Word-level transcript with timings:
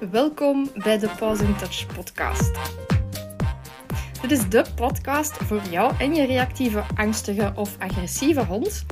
Welkom 0.00 0.70
bij 0.74 0.98
de 0.98 1.10
Pause 1.18 1.44
in 1.44 1.56
Touch 1.56 1.86
podcast. 1.94 2.52
Dit 4.20 4.30
is 4.30 4.48
de 4.48 4.64
podcast 4.74 5.32
voor 5.32 5.62
jou 5.70 5.94
en 5.98 6.14
je 6.14 6.26
reactieve, 6.26 6.84
angstige 6.94 7.52
of 7.54 7.78
agressieve 7.78 8.44
hond. 8.44 8.86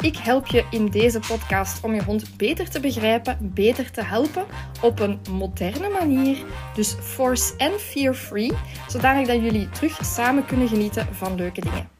Ik 0.00 0.16
help 0.16 0.46
je 0.46 0.66
in 0.70 0.86
deze 0.86 1.18
podcast 1.18 1.84
om 1.84 1.94
je 1.94 2.02
hond 2.02 2.36
beter 2.36 2.70
te 2.70 2.80
begrijpen, 2.80 3.52
beter 3.54 3.90
te 3.90 4.02
helpen 4.02 4.46
op 4.82 4.98
een 5.00 5.20
moderne 5.30 5.88
manier. 5.88 6.44
Dus 6.74 6.92
force 6.92 7.56
en 7.56 7.80
fear-free, 7.80 8.52
zodanig 8.88 9.26
dat 9.26 9.40
jullie 9.40 9.68
terug 9.68 10.04
samen 10.04 10.46
kunnen 10.46 10.68
genieten 10.68 11.14
van 11.14 11.34
leuke 11.34 11.60
dingen. 11.60 11.90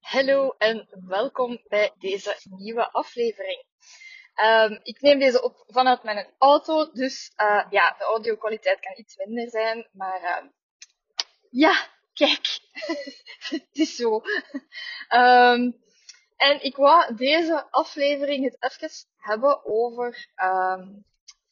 Hallo 0.00 0.54
en 0.58 0.88
welkom 1.06 1.60
bij 1.68 1.92
deze 1.98 2.36
nieuwe 2.58 2.92
aflevering. 2.92 3.68
Um, 4.44 4.80
ik 4.82 5.00
neem 5.00 5.18
deze 5.18 5.42
op 5.42 5.64
vanuit 5.66 6.02
mijn 6.02 6.26
auto, 6.38 6.90
dus 6.92 7.32
uh, 7.36 7.64
ja, 7.70 7.94
de 7.98 8.04
audio-kwaliteit 8.04 8.80
kan 8.80 8.92
iets 8.96 9.16
minder 9.16 9.48
zijn, 9.48 9.88
maar 9.92 10.22
uh, 10.22 10.50
ja, 11.50 11.88
kijk, 12.12 12.60
het 13.50 13.68
is 13.72 13.96
zo. 13.96 14.14
Um, 15.14 15.82
en 16.36 16.62
ik 16.62 16.76
wou 16.76 17.14
deze 17.14 17.70
aflevering 17.70 18.44
het 18.44 18.72
even 18.72 18.90
hebben 19.16 19.64
over, 19.64 20.28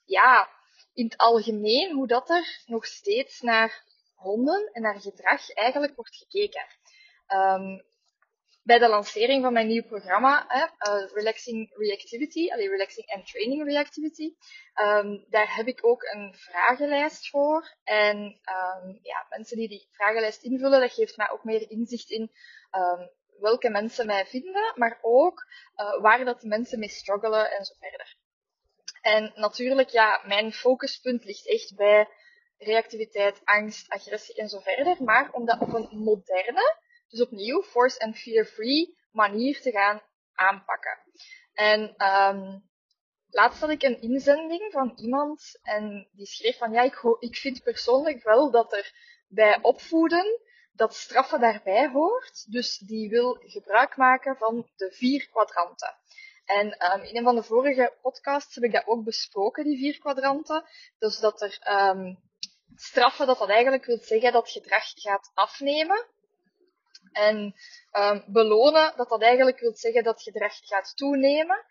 ja, 0.04 0.48
in 0.92 1.04
het 1.04 1.16
algemeen, 1.16 1.94
hoe 1.94 2.06
dat 2.06 2.30
er 2.30 2.62
nog 2.66 2.86
steeds 2.86 3.40
naar 3.40 3.84
honden 4.14 4.70
en 4.72 4.82
naar 4.82 5.00
gedrag 5.00 5.50
eigenlijk 5.50 5.94
wordt 5.94 6.16
gekeken. 6.16 6.66
Bij 8.68 8.78
de 8.78 8.88
lancering 8.88 9.42
van 9.42 9.52
mijn 9.52 9.66
nieuw 9.66 9.84
programma, 9.84 10.44
hè, 10.48 10.64
uh, 10.64 11.10
Relaxing 11.12 11.74
Reactivity, 11.76 12.50
allee, 12.50 12.68
Relaxing 12.68 13.06
and 13.10 13.26
Training 13.26 13.64
Reactivity, 13.64 14.34
um, 14.82 15.24
daar 15.28 15.56
heb 15.56 15.66
ik 15.66 15.86
ook 15.86 16.02
een 16.02 16.34
vragenlijst 16.34 17.28
voor. 17.28 17.76
En 17.84 18.16
um, 18.16 18.98
ja, 19.02 19.26
mensen 19.28 19.56
die 19.56 19.68
die 19.68 19.88
vragenlijst 19.90 20.42
invullen, 20.42 20.80
dat 20.80 20.92
geeft 20.92 21.16
mij 21.16 21.30
ook 21.30 21.44
meer 21.44 21.70
inzicht 21.70 22.10
in 22.10 22.30
um, 22.76 23.10
welke 23.40 23.70
mensen 23.70 24.06
mij 24.06 24.26
vinden, 24.26 24.72
maar 24.74 24.98
ook 25.02 25.46
uh, 25.76 26.00
waar 26.00 26.24
dat 26.24 26.40
de 26.40 26.48
mensen 26.48 26.78
mee 26.78 26.88
struggelen 26.88 27.50
en 27.50 27.64
zo 27.64 27.74
verder. 27.78 28.16
En 29.00 29.32
natuurlijk, 29.34 29.88
ja, 29.88 30.22
mijn 30.26 30.52
focuspunt 30.52 31.24
ligt 31.24 31.48
echt 31.48 31.76
bij 31.76 32.08
reactiviteit, 32.58 33.40
angst, 33.44 33.90
agressie 33.90 34.34
en 34.34 34.48
zo 34.48 34.58
verder. 34.58 35.02
Maar 35.02 35.30
om 35.32 35.46
dat 35.46 35.60
op 35.60 35.74
een 35.74 35.88
moderne, 35.90 36.86
dus 37.08 37.22
opnieuw 37.22 37.62
force 37.62 38.00
and 38.00 38.18
fear-free 38.18 38.96
manier 39.10 39.60
te 39.60 39.70
gaan 39.70 40.02
aanpakken. 40.34 40.98
En 41.52 41.80
um, 42.06 42.68
laatst 43.30 43.60
had 43.60 43.70
ik 43.70 43.82
een 43.82 44.00
inzending 44.00 44.72
van 44.72 44.92
iemand 44.96 45.58
en 45.62 46.08
die 46.12 46.26
schreef 46.26 46.58
van 46.58 46.72
ja, 46.72 46.82
ik, 46.82 47.16
ik 47.18 47.36
vind 47.36 47.62
persoonlijk 47.62 48.22
wel 48.22 48.50
dat 48.50 48.72
er 48.72 48.92
bij 49.28 49.58
opvoeden 49.62 50.40
dat 50.72 50.94
straffen 50.94 51.40
daarbij 51.40 51.88
hoort. 51.88 52.52
Dus 52.52 52.78
die 52.78 53.08
wil 53.08 53.36
gebruik 53.40 53.96
maken 53.96 54.36
van 54.36 54.68
de 54.76 54.92
vier 54.92 55.28
kwadranten. 55.28 55.96
En 56.44 56.66
um, 56.92 57.02
in 57.02 57.16
een 57.16 57.24
van 57.24 57.34
de 57.34 57.42
vorige 57.42 57.96
podcasts 58.02 58.54
heb 58.54 58.64
ik 58.64 58.72
dat 58.72 58.86
ook 58.86 59.04
besproken, 59.04 59.64
die 59.64 59.78
vier 59.78 59.98
kwadranten. 59.98 60.64
Dus 60.98 61.18
dat 61.18 61.42
er 61.42 61.58
um, 61.90 62.18
straffen, 62.74 63.26
dat 63.26 63.38
dat 63.38 63.48
eigenlijk 63.48 63.84
wil 63.84 63.98
zeggen 63.98 64.32
dat 64.32 64.50
gedrag 64.50 64.84
gaat 64.94 65.30
afnemen. 65.34 66.06
En 67.12 67.54
um, 67.92 68.24
belonen, 68.26 68.92
dat 68.96 69.08
dat 69.08 69.22
eigenlijk 69.22 69.60
wil 69.60 69.76
zeggen 69.76 70.02
dat 70.02 70.22
gedrag 70.22 70.54
gaat 70.60 70.96
toenemen. 70.96 71.64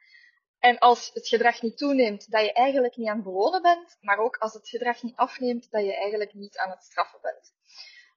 En 0.59 0.77
als 0.77 1.11
het 1.13 1.27
gedrag 1.27 1.61
niet 1.61 1.77
toeneemt, 1.77 2.31
dat 2.31 2.41
je 2.41 2.53
eigenlijk 2.53 2.95
niet 2.95 3.07
aan 3.07 3.15
het 3.15 3.23
belonen 3.25 3.61
bent, 3.61 3.97
maar 4.01 4.17
ook 4.17 4.37
als 4.37 4.53
het 4.53 4.69
gedrag 4.69 5.03
niet 5.03 5.15
afneemt, 5.15 5.71
dat 5.71 5.83
je 5.83 5.95
eigenlijk 5.95 6.33
niet 6.33 6.57
aan 6.57 6.69
het 6.69 6.83
straffen 6.83 7.19
bent. 7.21 7.53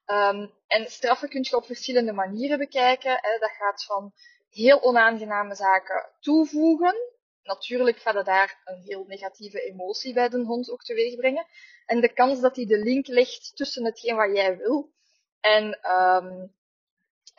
Um, 0.05 0.51
en 0.67 0.91
straffen 0.91 1.29
kun 1.29 1.45
je 1.49 1.55
op 1.55 1.65
verschillende 1.65 2.11
manieren 2.11 2.57
bekijken. 2.57 3.17
Hè. 3.21 3.37
Dat 3.39 3.51
gaat 3.51 3.85
van 3.85 4.13
heel 4.49 4.83
onaangename 4.83 5.55
zaken 5.55 6.09
toevoegen. 6.19 6.95
Natuurlijk 7.43 7.97
gaat 7.97 8.15
het 8.15 8.25
daar 8.25 8.61
een 8.65 8.81
heel 8.81 9.05
negatieve 9.07 9.61
emotie 9.61 10.13
bij 10.13 10.29
de 10.29 10.43
hond 10.43 10.69
ook 10.69 10.83
teweeg 10.83 11.15
brengen. 11.15 11.47
En 11.85 12.01
de 12.01 12.13
kans 12.13 12.41
dat 12.41 12.55
hij 12.55 12.65
de 12.65 12.77
link 12.77 13.07
legt 13.07 13.55
tussen 13.55 13.85
hetgeen 13.85 14.15
wat 14.15 14.35
jij 14.35 14.57
wil 14.57 14.91
en 15.39 15.79
um, 15.91 16.53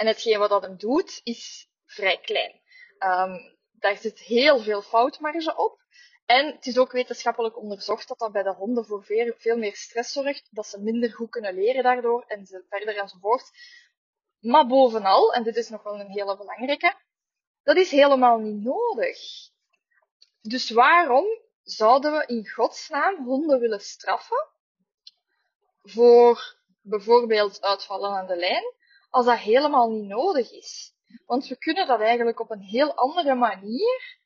en 0.03 0.09
hetgeen 0.09 0.39
wat 0.39 0.51
dat 0.51 0.63
hem 0.63 0.77
doet, 0.77 1.21
is 1.25 1.69
vrij 1.85 2.19
klein. 2.21 2.61
Um, 2.99 3.57
daar 3.73 3.97
zit 3.97 4.19
heel 4.19 4.59
veel 4.59 4.83
foutmarge 4.83 5.57
op. 5.57 5.81
En 6.27 6.47
het 6.47 6.67
is 6.67 6.79
ook 6.79 6.93
wetenschappelijk 6.93 7.57
onderzocht 7.57 8.09
dat 8.09 8.19
dat 8.19 8.33
bij 8.33 8.43
de 8.43 8.55
honden 8.55 8.87
voor 8.87 9.05
veel, 9.05 9.35
veel 9.37 9.57
meer 9.57 9.77
stress 9.77 10.13
zorgt, 10.13 10.49
dat 10.51 10.67
ze 10.67 10.81
minder 10.81 11.13
goed 11.13 11.31
kunnen 11.31 11.55
leren 11.55 11.83
daardoor, 11.83 12.25
en 12.27 12.47
ze 12.47 12.65
verder 12.69 12.97
enzovoort. 12.97 13.51
Maar 14.41 14.67
bovenal, 14.67 15.33
en 15.35 15.43
dit 15.43 15.57
is 15.57 15.69
nog 15.69 15.83
wel 15.83 16.01
een 16.01 16.11
hele 16.11 16.37
belangrijke, 16.37 16.95
dat 17.63 17.77
is 17.77 17.91
helemaal 17.91 18.39
niet 18.39 18.63
nodig. 18.63 19.19
Dus 20.41 20.71
waarom 20.71 21.27
zouden 21.63 22.13
we 22.13 22.27
in 22.27 22.49
godsnaam 22.49 23.25
honden 23.25 23.61
willen 23.61 23.81
straffen 23.81 24.49
voor 25.83 26.57
bijvoorbeeld 26.81 27.61
uitvallen 27.61 28.11
aan 28.11 28.27
de 28.27 28.37
lijn, 28.37 28.81
als 29.13 29.27
dat 29.27 29.39
helemaal 29.39 29.91
niet 29.91 30.09
nodig 30.09 30.53
is. 30.53 30.93
Want 31.27 31.47
we 31.47 31.59
kunnen 31.59 31.87
dat 31.87 32.01
eigenlijk 32.01 32.41
op 32.41 32.51
een 32.51 32.61
heel 32.63 32.95
andere 32.95 33.35
manier 33.35 34.19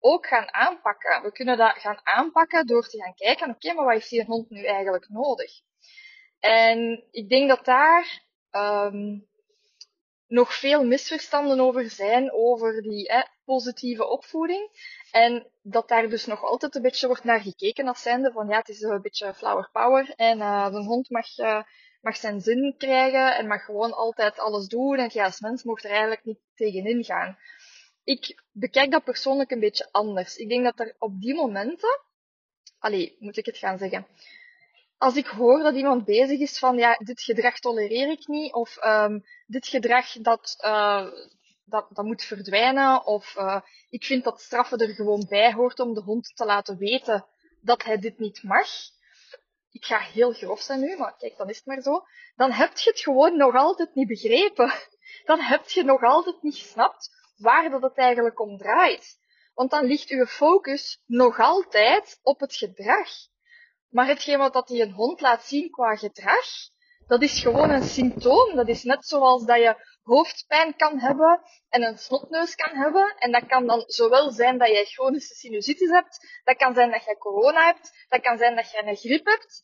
ook 0.00 0.26
gaan 0.26 0.54
aanpakken. 0.54 1.22
We 1.22 1.32
kunnen 1.32 1.56
dat 1.56 1.78
gaan 1.78 2.00
aanpakken 2.02 2.66
door 2.66 2.88
te 2.88 3.02
gaan 3.02 3.14
kijken, 3.14 3.50
oké, 3.50 3.72
maar 3.72 3.84
wat 3.84 3.94
heeft 3.94 4.10
die 4.10 4.24
hond 4.24 4.50
nu 4.50 4.64
eigenlijk 4.64 5.08
nodig? 5.08 5.52
En 6.38 7.04
ik 7.10 7.28
denk 7.28 7.48
dat 7.48 7.64
daar 7.64 8.22
um, 8.50 9.28
nog 10.26 10.54
veel 10.54 10.84
misverstanden 10.84 11.60
over 11.60 11.90
zijn, 11.90 12.32
over 12.32 12.82
die 12.82 13.24
positieve 13.44 14.06
opvoeding. 14.06 14.70
En 15.10 15.50
dat 15.62 15.88
daar 15.88 16.08
dus 16.08 16.26
nog 16.26 16.42
altijd 16.42 16.74
een 16.74 16.82
beetje 16.82 17.06
wordt 17.06 17.24
naar 17.24 17.40
gekeken 17.40 17.88
als 17.88 18.02
zijnde 18.02 18.32
van 18.32 18.48
ja, 18.48 18.56
het 18.56 18.68
is 18.68 18.82
een 18.82 19.02
beetje 19.02 19.34
flower 19.34 19.68
power 19.72 20.12
en 20.16 20.38
uh, 20.38 20.70
de 20.70 20.82
hond 20.82 21.10
mag 21.10 21.38
uh, 21.38 21.62
mag 22.06 22.16
zijn 22.16 22.40
zin 22.40 22.74
krijgen 22.78 23.36
en 23.36 23.46
mag 23.46 23.64
gewoon 23.64 23.92
altijd 23.92 24.38
alles 24.38 24.66
doen. 24.66 24.98
En 24.98 25.22
als 25.22 25.40
mens 25.40 25.62
mocht 25.62 25.84
er 25.84 25.90
eigenlijk 25.90 26.24
niet 26.24 26.38
tegenin 26.54 27.04
gaan. 27.04 27.38
Ik 28.04 28.42
bekijk 28.52 28.90
dat 28.90 29.04
persoonlijk 29.04 29.50
een 29.50 29.60
beetje 29.60 29.88
anders. 29.90 30.36
Ik 30.36 30.48
denk 30.48 30.64
dat 30.64 30.80
er 30.80 30.94
op 30.98 31.20
die 31.20 31.34
momenten, 31.34 32.00
allee, 32.78 33.16
moet 33.18 33.36
ik 33.36 33.46
het 33.46 33.58
gaan 33.58 33.78
zeggen. 33.78 34.06
Als 34.98 35.16
ik 35.16 35.26
hoor 35.26 35.62
dat 35.62 35.74
iemand 35.74 36.04
bezig 36.04 36.40
is 36.40 36.58
van, 36.58 36.76
ja, 36.76 36.94
dit 36.94 37.20
gedrag 37.20 37.58
tolereer 37.58 38.10
ik 38.10 38.26
niet, 38.26 38.52
of 38.52 38.84
um, 38.84 39.24
dit 39.46 39.66
gedrag 39.66 40.12
dat, 40.12 40.56
uh, 40.64 41.06
dat, 41.64 41.86
dat 41.90 42.04
moet 42.04 42.24
verdwijnen, 42.24 43.06
of 43.06 43.34
uh, 43.38 43.60
ik 43.90 44.04
vind 44.04 44.24
dat 44.24 44.40
straffen 44.40 44.78
er 44.78 44.94
gewoon 44.94 45.26
bij 45.28 45.52
hoort 45.52 45.80
om 45.80 45.94
de 45.94 46.02
hond 46.02 46.32
te 46.36 46.44
laten 46.44 46.76
weten 46.76 47.26
dat 47.60 47.84
hij 47.84 47.98
dit 47.98 48.18
niet 48.18 48.42
mag 48.42 48.68
ik 49.76 49.84
ga 49.84 49.98
heel 49.98 50.32
grof 50.32 50.60
zijn 50.60 50.80
nu, 50.80 50.96
maar 50.96 51.16
kijk, 51.16 51.36
dan 51.36 51.48
is 51.48 51.56
het 51.56 51.66
maar 51.66 51.80
zo. 51.80 52.04
Dan 52.36 52.50
heb 52.50 52.76
je 52.76 52.90
het 52.90 53.00
gewoon 53.00 53.36
nog 53.36 53.54
altijd 53.54 53.94
niet 53.94 54.08
begrepen. 54.08 54.72
Dan 55.24 55.40
heb 55.40 55.68
je 55.68 55.84
nog 55.84 56.02
altijd 56.02 56.42
niet 56.42 56.56
gesnapt 56.56 57.10
waar 57.36 57.70
dat 57.70 57.82
het 57.82 57.96
eigenlijk 57.96 58.40
om 58.40 58.58
draait. 58.58 59.18
Want 59.54 59.70
dan 59.70 59.84
ligt 59.84 60.08
uw 60.08 60.26
focus 60.26 61.02
nog 61.06 61.38
altijd 61.38 62.18
op 62.22 62.40
het 62.40 62.54
gedrag. 62.54 63.08
Maar 63.88 64.06
hetgeen 64.06 64.38
wat 64.38 64.52
dat 64.52 64.68
die 64.68 64.82
een 64.82 64.92
hond 64.92 65.20
laat 65.20 65.44
zien 65.44 65.70
qua 65.70 65.96
gedrag, 65.96 66.46
dat 67.06 67.22
is 67.22 67.40
gewoon 67.40 67.70
een 67.70 67.84
symptoom. 67.84 68.56
Dat 68.56 68.68
is 68.68 68.82
net 68.82 69.06
zoals 69.06 69.44
dat 69.44 69.58
je 69.58 69.95
hoofdpijn 70.06 70.76
kan 70.76 70.98
hebben 70.98 71.40
en 71.68 71.82
een 71.82 71.98
snotneus 71.98 72.54
kan 72.54 72.76
hebben. 72.76 73.14
En 73.18 73.32
dat 73.32 73.46
kan 73.46 73.66
dan 73.66 73.84
zowel 73.86 74.30
zijn 74.30 74.58
dat 74.58 74.68
jij 74.68 74.84
chronische 74.84 75.34
sinusitis 75.34 75.90
hebt, 75.90 76.40
dat 76.44 76.56
kan 76.56 76.74
zijn 76.74 76.90
dat 76.90 77.04
jij 77.04 77.16
corona 77.16 77.64
hebt, 77.64 78.06
dat 78.08 78.20
kan 78.20 78.38
zijn 78.38 78.56
dat 78.56 78.70
jij 78.70 78.86
een 78.86 78.96
griep 78.96 79.26
hebt. 79.26 79.62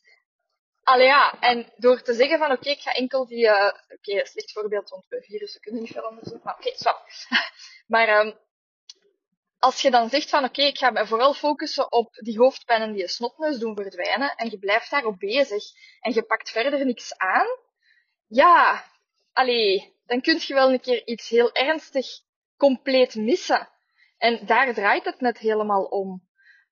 Allee 0.83 1.05
ja, 1.05 1.39
en 1.39 1.73
door 1.75 2.01
te 2.01 2.13
zeggen 2.13 2.39
van 2.39 2.51
oké, 2.51 2.69
ik 2.69 2.79
ga 2.79 2.93
enkel 2.93 3.27
die, 3.27 3.47
oké, 3.49 3.73
okay, 3.89 4.25
slecht 4.25 4.51
voorbeeld, 4.51 4.89
want 4.89 5.07
bij 5.07 5.21
virussen 5.21 5.61
kunnen 5.61 5.81
niet 5.81 5.91
veel 5.91 6.07
anders 6.07 6.29
doen, 6.29 6.41
maar 6.43 6.55
oké, 6.57 6.73
okay, 6.77 6.93
Maar 7.93 8.19
um, 8.19 8.39
als 9.59 9.81
je 9.81 9.91
dan 9.91 10.09
zegt 10.09 10.29
van 10.29 10.43
oké, 10.43 10.61
ik 10.61 10.77
ga 10.77 10.89
me 10.89 11.07
vooral 11.07 11.33
focussen 11.33 11.91
op 11.91 12.13
die 12.13 12.37
hoofdpijn 12.37 12.81
en 12.81 12.93
die 12.93 13.07
snotneus 13.07 13.57
doen 13.57 13.75
verdwijnen, 13.75 14.35
en 14.35 14.49
je 14.49 14.59
blijft 14.59 14.91
daarop 14.91 15.19
bezig, 15.19 15.63
en 15.99 16.13
je 16.13 16.23
pakt 16.23 16.49
verder 16.49 16.85
niks 16.85 17.17
aan, 17.17 17.47
ja, 18.27 18.85
allee, 19.33 19.93
dan 20.13 20.21
kun 20.21 20.39
je 20.41 20.53
wel 20.53 20.71
een 20.71 20.79
keer 20.79 21.07
iets 21.07 21.29
heel 21.29 21.53
ernstig 21.53 22.07
compleet 22.57 23.15
missen. 23.15 23.69
En 24.17 24.45
daar 24.45 24.73
draait 24.73 25.05
het 25.05 25.19
net 25.19 25.37
helemaal 25.37 25.83
om. 25.83 26.27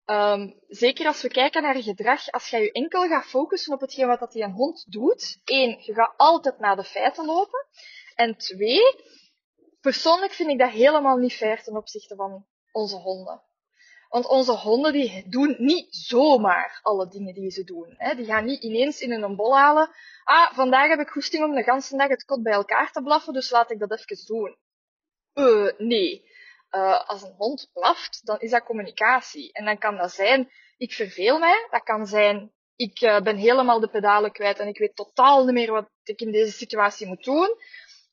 Um, 0.05 0.61
zeker 0.67 1.05
als 1.05 1.21
we 1.21 1.27
kijken 1.27 1.61
naar 1.61 1.81
gedrag, 1.81 2.31
als 2.31 2.49
jij 2.49 2.61
je 2.61 2.71
enkel 2.71 3.07
gaat 3.07 3.25
focussen 3.25 3.73
op 3.73 3.81
hetgeen 3.81 4.07
wat 4.07 4.19
dat 4.19 4.31
die 4.31 4.43
een 4.43 4.51
hond 4.51 4.91
doet, 4.91 5.39
één, 5.43 5.83
je 5.83 5.93
gaat 5.93 6.13
altijd 6.17 6.59
naar 6.59 6.75
de 6.75 6.83
feiten 6.83 7.25
lopen. 7.25 7.67
En 8.15 8.37
twee, 8.37 8.81
persoonlijk 9.79 10.31
vind 10.31 10.49
ik 10.49 10.59
dat 10.59 10.69
helemaal 10.69 11.17
niet 11.17 11.33
fair 11.33 11.63
ten 11.63 11.77
opzichte 11.77 12.15
van 12.15 12.45
onze 12.71 12.95
honden. 12.95 13.41
Want 14.11 14.27
onze 14.27 14.51
honden 14.51 14.93
die 14.93 15.23
doen 15.29 15.55
niet 15.57 15.95
zomaar 15.95 16.79
alle 16.81 17.07
dingen 17.07 17.33
die 17.33 17.51
ze 17.51 17.63
doen. 17.63 17.93
Hè. 17.97 18.15
Die 18.15 18.25
gaan 18.25 18.45
niet 18.45 18.63
ineens 18.63 19.01
in 19.01 19.11
een 19.11 19.35
bol 19.35 19.57
halen. 19.57 19.89
Ah, 20.23 20.53
vandaag 20.53 20.89
heb 20.89 20.99
ik 20.99 21.09
goesting 21.09 21.43
om 21.43 21.55
de 21.55 21.63
ganse 21.63 21.97
dag 21.97 22.07
het 22.07 22.25
kot 22.25 22.43
bij 22.43 22.53
elkaar 22.53 22.91
te 22.91 23.01
blaffen, 23.01 23.33
dus 23.33 23.51
laat 23.51 23.71
ik 23.71 23.79
dat 23.79 23.91
even 23.91 24.25
doen. 24.25 24.57
Uh, 25.33 25.71
nee. 25.77 26.29
Uh, 26.71 27.09
als 27.09 27.21
een 27.21 27.35
hond 27.37 27.69
blaft, 27.73 28.25
dan 28.25 28.39
is 28.39 28.51
dat 28.51 28.63
communicatie. 28.63 29.53
En 29.53 29.65
dan 29.65 29.77
kan 29.77 29.97
dat 29.97 30.11
zijn, 30.11 30.51
ik 30.77 30.93
verveel 30.93 31.39
mij. 31.39 31.67
Dat 31.69 31.83
kan 31.83 32.07
zijn, 32.07 32.51
ik 32.75 33.01
uh, 33.01 33.21
ben 33.21 33.37
helemaal 33.37 33.79
de 33.79 33.89
pedalen 33.89 34.31
kwijt 34.31 34.59
en 34.59 34.67
ik 34.67 34.77
weet 34.77 34.95
totaal 34.95 35.45
niet 35.45 35.53
meer 35.53 35.71
wat 35.71 35.89
ik 36.03 36.21
in 36.21 36.31
deze 36.31 36.51
situatie 36.51 37.07
moet 37.07 37.23
doen. 37.23 37.55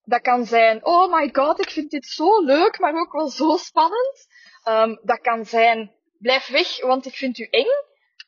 Dat 0.09 0.21
kan 0.21 0.47
zijn, 0.47 0.85
oh 0.85 1.13
my 1.13 1.29
god, 1.33 1.61
ik 1.61 1.71
vind 1.71 1.91
dit 1.91 2.07
zo 2.07 2.45
leuk, 2.45 2.79
maar 2.79 2.95
ook 2.95 3.13
wel 3.13 3.29
zo 3.29 3.57
spannend. 3.57 4.27
Um, 4.65 5.01
dat 5.03 5.21
kan 5.21 5.45
zijn, 5.45 5.95
blijf 6.19 6.47
weg, 6.47 6.81
want 6.81 7.07
ik 7.07 7.15
vind 7.15 7.39
u 7.39 7.45
eng. 7.51 7.71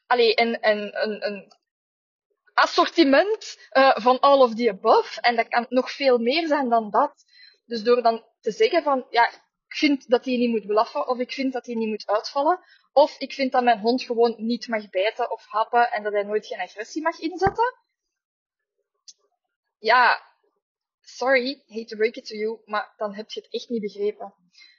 Allee, 0.06 0.40
een, 0.40 0.68
een, 0.68 1.02
een, 1.02 1.26
een 1.26 1.52
assortiment 2.54 3.68
uh, 3.72 3.96
van 3.96 4.20
all 4.20 4.40
of 4.40 4.54
the 4.54 4.68
above. 4.68 5.20
En 5.20 5.36
dat 5.36 5.48
kan 5.48 5.66
nog 5.68 5.90
veel 5.90 6.18
meer 6.18 6.46
zijn 6.46 6.68
dan 6.68 6.90
dat. 6.90 7.24
Dus 7.66 7.82
door 7.82 8.02
dan 8.02 8.24
te 8.40 8.50
zeggen 8.50 8.82
van, 8.82 9.06
ja, 9.10 9.28
ik 9.66 9.76
vind 9.76 10.08
dat 10.08 10.24
hij 10.24 10.36
niet 10.36 10.50
moet 10.50 10.66
blaffen, 10.66 11.08
of 11.08 11.18
ik 11.18 11.32
vind 11.32 11.52
dat 11.52 11.66
hij 11.66 11.74
niet 11.74 11.88
moet 11.88 12.06
uitvallen, 12.06 12.60
of 12.92 13.18
ik 13.18 13.32
vind 13.32 13.52
dat 13.52 13.64
mijn 13.64 13.80
hond 13.80 14.02
gewoon 14.02 14.34
niet 14.38 14.68
mag 14.68 14.90
bijten 14.90 15.30
of 15.30 15.44
happen 15.46 15.90
en 15.90 16.02
dat 16.02 16.12
hij 16.12 16.22
nooit 16.22 16.46
geen 16.46 16.60
agressie 16.60 17.02
mag 17.02 17.18
inzetten. 17.18 17.74
Ja, 19.78 20.29
sorry, 21.16 21.62
hate 21.68 21.86
to 21.86 21.96
break 21.96 22.16
it 22.16 22.26
to 22.26 22.36
you, 22.36 22.60
maar 22.64 22.94
dan 22.96 23.14
heb 23.14 23.30
je 23.30 23.40
het 23.40 23.52
echt 23.52 23.68
niet 23.68 23.80
begrepen. 23.80 24.34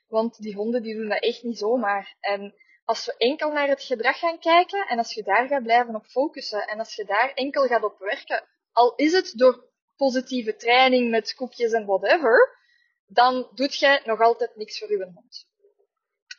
Want 0.08 0.42
die 0.42 0.56
honden 0.56 0.82
die 0.82 0.96
doen 0.96 1.10
dat 1.10 1.24
echt 1.24 1.44
niet 1.44 1.58
zomaar. 1.58 2.16
En 2.20 2.54
als 2.86 3.06
we 3.06 3.16
enkel 3.18 3.52
naar 3.52 3.68
het 3.68 3.84
gedrag 3.84 4.20
gaan 4.20 4.40
kijken 4.40 4.88
en 4.88 4.98
als 4.98 5.14
je 5.14 5.24
daar 5.24 5.48
gaat 5.48 5.64
blijven 5.64 5.96
op 5.96 6.06
focussen 6.06 6.68
en 6.68 6.80
als 6.80 6.96
je 6.96 7.06
daar 7.06 7.32
enkel 7.34 7.68
gaat 7.68 7.84
op 7.84 8.00
werken, 8.00 8.48
al 8.72 8.96
is 8.96 9.12
het 9.12 9.34
door 9.36 9.70
positieve 9.96 10.56
training 10.56 11.10
met 11.10 11.34
koekjes 11.34 11.72
en 11.72 11.86
whatever, 11.86 12.58
dan 13.06 13.52
doet 13.54 13.76
jij 13.76 14.02
nog 14.06 14.22
altijd 14.22 14.56
niks 14.56 14.80
voor 14.80 14.92
je 14.92 15.12
hond. 15.14 15.50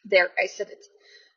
There, 0.09 0.31
I 0.45 0.47
said 0.47 0.71
it. 0.71 0.91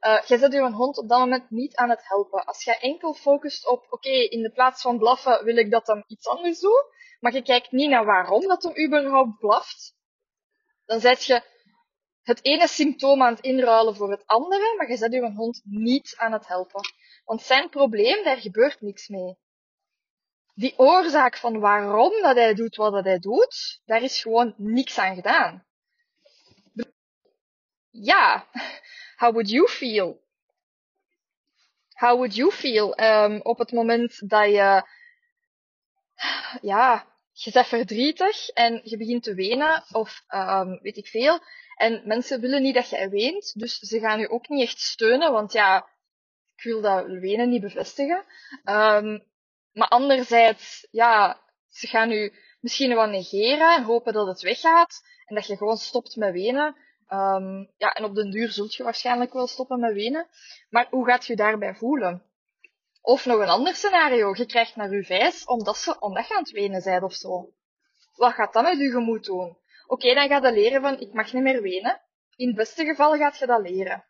Uh, 0.05 0.21
jij 0.21 0.37
zet 0.37 0.53
je 0.53 0.71
hond 0.71 0.97
op 0.97 1.09
dat 1.09 1.19
moment 1.19 1.49
niet 1.49 1.75
aan 1.75 1.89
het 1.89 2.07
helpen. 2.07 2.45
Als 2.45 2.63
jij 2.63 2.79
enkel 2.79 3.13
focust 3.13 3.67
op, 3.67 3.85
oké, 3.89 4.09
in 4.09 4.41
de 4.41 4.51
plaats 4.51 4.81
van 4.81 4.97
blaffen 4.97 5.43
wil 5.43 5.57
ik 5.57 5.71
dat 5.71 5.87
hem 5.87 6.03
iets 6.07 6.27
anders 6.27 6.59
doet, 6.59 6.85
maar 7.19 7.33
je 7.33 7.41
kijkt 7.41 7.71
niet 7.71 7.89
naar 7.89 8.05
waarom 8.05 8.47
dat 8.47 8.63
hem 8.63 8.85
überhaupt 8.85 9.39
blaft, 9.39 9.95
dan 10.85 10.99
zet 10.99 11.25
je 11.25 11.43
het 12.21 12.45
ene 12.45 12.67
symptoom 12.67 13.21
aan 13.21 13.33
het 13.33 13.43
inruilen 13.43 13.95
voor 13.95 14.11
het 14.11 14.25
andere, 14.25 14.75
maar 14.77 14.89
je 14.89 14.97
zet 14.97 15.13
je 15.13 15.31
hond 15.31 15.61
niet 15.63 16.15
aan 16.17 16.31
het 16.31 16.47
helpen. 16.47 16.81
Want 17.23 17.41
zijn 17.41 17.69
probleem, 17.69 18.23
daar 18.23 18.37
gebeurt 18.37 18.81
niks 18.81 19.07
mee. 19.07 19.37
Die 20.53 20.79
oorzaak 20.79 21.37
van 21.37 21.59
waarom 21.59 22.21
dat 22.21 22.35
hij 22.35 22.53
doet 22.53 22.75
wat 22.75 22.93
dat 22.93 23.03
hij 23.03 23.19
doet, 23.19 23.81
daar 23.85 24.01
is 24.01 24.21
gewoon 24.21 24.53
niks 24.57 24.97
aan 24.97 25.15
gedaan. 25.15 25.65
Ja, 27.89 28.47
how 29.15 29.31
would 29.31 29.49
you 29.49 29.67
feel? 29.67 30.23
How 31.93 32.15
would 32.17 32.35
you 32.35 32.51
feel 32.51 32.99
um, 32.99 33.41
op 33.41 33.57
het 33.57 33.71
moment 33.71 34.29
dat 34.29 34.45
je, 34.45 34.87
ja, 36.61 37.07
je 37.31 37.51
bent 37.51 37.67
verdrietig 37.67 38.49
en 38.49 38.81
je 38.83 38.97
begint 38.97 39.23
te 39.23 39.33
wenen 39.33 39.83
of 39.91 40.23
um, 40.29 40.79
weet 40.81 40.97
ik 40.97 41.07
veel. 41.07 41.39
En 41.75 42.01
mensen 42.05 42.41
willen 42.41 42.61
niet 42.61 42.75
dat 42.75 42.89
je 42.89 43.09
weent, 43.09 43.59
dus 43.59 43.79
ze 43.79 43.99
gaan 43.99 44.19
je 44.19 44.29
ook 44.29 44.47
niet 44.47 44.61
echt 44.61 44.79
steunen, 44.79 45.31
want 45.31 45.51
ja, 45.53 45.87
ik 46.55 46.63
wil 46.63 46.81
dat 46.81 47.05
wenen 47.05 47.49
niet 47.49 47.61
bevestigen. 47.61 48.25
Um, 48.63 49.23
maar 49.71 49.87
anderzijds, 49.87 50.87
ja, 50.91 51.41
ze 51.69 51.87
gaan 51.87 52.11
u 52.11 52.33
misschien 52.59 52.95
wel 52.95 53.07
negeren 53.07 53.75
en 53.75 53.83
hopen 53.83 54.13
dat 54.13 54.27
het 54.27 54.41
weggaat 54.41 55.01
en 55.25 55.35
dat 55.35 55.47
je 55.47 55.57
gewoon 55.57 55.77
stopt 55.77 56.15
met 56.15 56.33
wenen. 56.33 56.75
Um, 57.09 57.71
ja, 57.77 57.93
en 57.93 58.03
op 58.03 58.15
den 58.15 58.31
duur 58.31 58.51
zult 58.51 58.75
je 58.75 58.83
waarschijnlijk 58.83 59.33
wel 59.33 59.47
stoppen 59.47 59.79
met 59.79 59.93
wenen. 59.93 60.27
Maar 60.69 60.87
hoe 60.89 61.05
gaat 61.05 61.25
je 61.25 61.35
daarbij 61.35 61.75
voelen? 61.75 62.23
Of 63.01 63.25
nog 63.25 63.39
een 63.39 63.49
ander 63.49 63.75
scenario. 63.75 64.33
Je 64.35 64.45
krijgt 64.45 64.75
naar 64.75 64.91
je 64.91 65.03
vijs 65.03 65.45
omdat, 65.45 65.77
ze, 65.77 65.99
omdat 65.99 66.27
je 66.27 66.33
aan 66.33 66.43
het 66.43 66.51
wenen 66.51 66.83
bent 66.83 67.03
of 67.03 67.13
zo. 67.13 67.53
Wat 68.15 68.33
gaat 68.33 68.53
dat 68.53 68.63
met 68.63 68.77
je 68.77 68.89
gemoed 68.89 69.25
doen? 69.25 69.57
Oké, 69.87 70.13
dan 70.13 70.27
gaat 70.27 70.43
je 70.43 70.51
leren 70.51 70.81
van, 70.81 70.99
ik 70.99 71.13
mag 71.13 71.33
niet 71.33 71.43
meer 71.43 71.61
wenen. 71.61 72.01
In 72.35 72.47
het 72.47 72.55
beste 72.55 72.85
geval 72.85 73.17
gaat 73.17 73.37
je 73.37 73.45
dat 73.45 73.61
leren. 73.61 74.05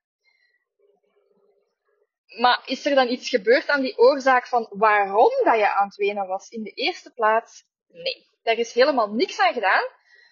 Maar 2.40 2.62
is 2.66 2.86
er 2.86 2.96
dan 2.96 3.08
iets 3.08 3.30
gebeurd 3.30 3.68
aan 3.68 3.82
die 3.82 3.98
oorzaak 3.98 4.48
van 4.48 4.68
waarom 4.70 5.32
dat 5.44 5.58
je 5.58 5.74
aan 5.74 5.88
het 5.88 5.96
wenen 5.96 6.28
was? 6.28 6.50
In 6.50 6.64
de 6.64 6.72
eerste 6.72 7.14
plaats, 7.14 7.64
nee. 7.88 8.28
Daar 8.44 8.58
is 8.58 8.74
helemaal 8.74 9.14
niks 9.14 9.40
aan 9.40 9.54
gedaan. 9.54 9.84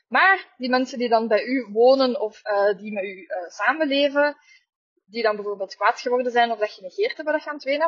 Maar 0.07 0.53
die 0.57 0.69
mensen 0.69 0.97
die 0.99 1.09
dan 1.09 1.27
bij 1.27 1.43
u 1.43 1.67
wonen 1.71 2.21
of 2.21 2.45
uh, 2.45 2.77
die 2.77 2.91
met 2.91 3.03
u 3.03 3.07
uh, 3.07 3.49
samenleven, 3.49 4.37
die 5.05 5.23
dan 5.23 5.35
bijvoorbeeld 5.35 5.75
kwaad 5.75 5.99
geworden 5.99 6.31
zijn 6.31 6.51
of 6.51 6.59
dat 6.59 6.75
je 6.75 6.81
negeert 6.81 7.15
hebben 7.15 7.33
dat 7.33 7.43
je 7.43 7.49
aan 7.49 7.55
het 7.55 7.63
wenen 7.63 7.87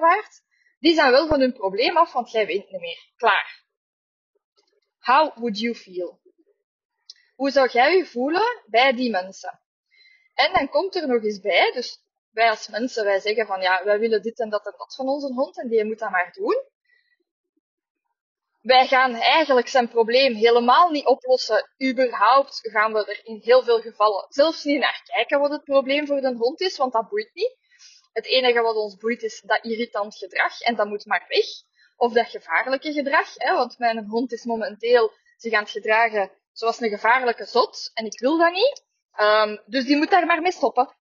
die 0.80 0.94
zijn 0.94 1.12
wel 1.12 1.28
van 1.28 1.40
hun 1.40 1.54
probleem 1.54 1.98
af, 1.98 2.14
want 2.14 2.32
jij 2.32 2.46
weet 2.46 2.72
niet 2.72 2.82
meer. 2.82 3.12
Klaar. 3.16 3.64
How 5.00 5.38
would 5.38 5.60
you 5.60 5.76
feel? 5.76 6.20
Hoe 7.36 7.52
zou 7.52 7.70
jij 7.70 7.98
je 7.98 8.06
voelen 8.06 8.64
bij 8.66 8.94
die 8.94 9.10
mensen? 9.10 9.60
En 10.34 10.54
dan 10.54 10.70
komt 10.70 10.96
er 10.96 11.08
nog 11.08 11.24
eens 11.24 11.40
bij, 11.40 11.72
dus 11.72 12.04
wij 12.32 12.50
als 12.50 12.68
mensen, 12.68 13.04
wij 13.04 13.20
zeggen 13.20 13.46
van 13.46 13.62
ja, 13.62 13.84
wij 13.84 14.00
willen 14.00 14.22
dit 14.22 14.40
en 14.40 14.50
dat 14.50 14.66
en 14.66 14.74
dat 14.78 14.96
van 14.96 15.08
onze 15.08 15.34
hond 15.34 15.60
en 15.60 15.68
die 15.68 15.86
moet 15.86 16.00
dat 16.00 16.10
maar 16.10 16.32
doen. 16.32 16.64
Wij 18.66 18.88
gaan 18.88 19.14
eigenlijk 19.14 19.68
zijn 19.68 19.90
probleem 19.90 20.34
helemaal 20.34 20.90
niet 20.90 21.06
oplossen. 21.06 21.70
Überhaupt 21.84 22.60
gaan 22.62 22.94
we 22.94 23.06
er 23.06 23.20
in 23.24 23.40
heel 23.44 23.64
veel 23.64 23.80
gevallen 23.82 24.26
zelfs 24.30 24.64
niet 24.64 24.80
naar 24.80 25.02
kijken 25.04 25.40
wat 25.40 25.52
het 25.52 25.64
probleem 25.64 26.08
voor 26.08 26.22
de 26.22 26.36
hond 26.38 26.62
is, 26.62 26.78
want 26.78 26.94
dat 26.94 27.10
boeit 27.10 27.30
niet. 27.34 27.58
Het 28.14 28.26
enige 28.26 28.62
wat 28.62 28.76
ons 28.76 28.96
boeit 28.96 29.24
is 29.24 29.42
dat 29.46 29.64
irritant 29.64 30.18
gedrag 30.18 30.60
en 30.60 30.76
dat 30.76 30.88
moet 30.88 31.06
maar 31.06 31.26
weg. 31.28 31.46
Of 31.96 32.14
dat 32.14 32.30
gevaarlijke 32.30 32.94
gedrag, 32.94 33.34
hè, 33.34 33.54
want 33.54 33.78
mijn 33.78 34.08
hond 34.08 34.32
is 34.32 34.44
momenteel 34.44 35.12
zich 35.38 35.54
aan 35.54 35.64
het 35.64 35.72
gedragen 35.72 36.32
zoals 36.52 36.80
een 36.80 36.90
gevaarlijke 36.90 37.46
zot 37.46 37.92
en 37.94 38.06
ik 38.06 38.20
wil 38.20 38.38
dat 38.38 38.52
niet. 38.52 38.84
Um, 39.20 39.62
dus 39.66 39.86
die 39.86 39.98
moet 39.98 40.10
daar 40.10 40.26
maar 40.26 40.42
mee 40.42 40.52
stoppen. 40.52 40.96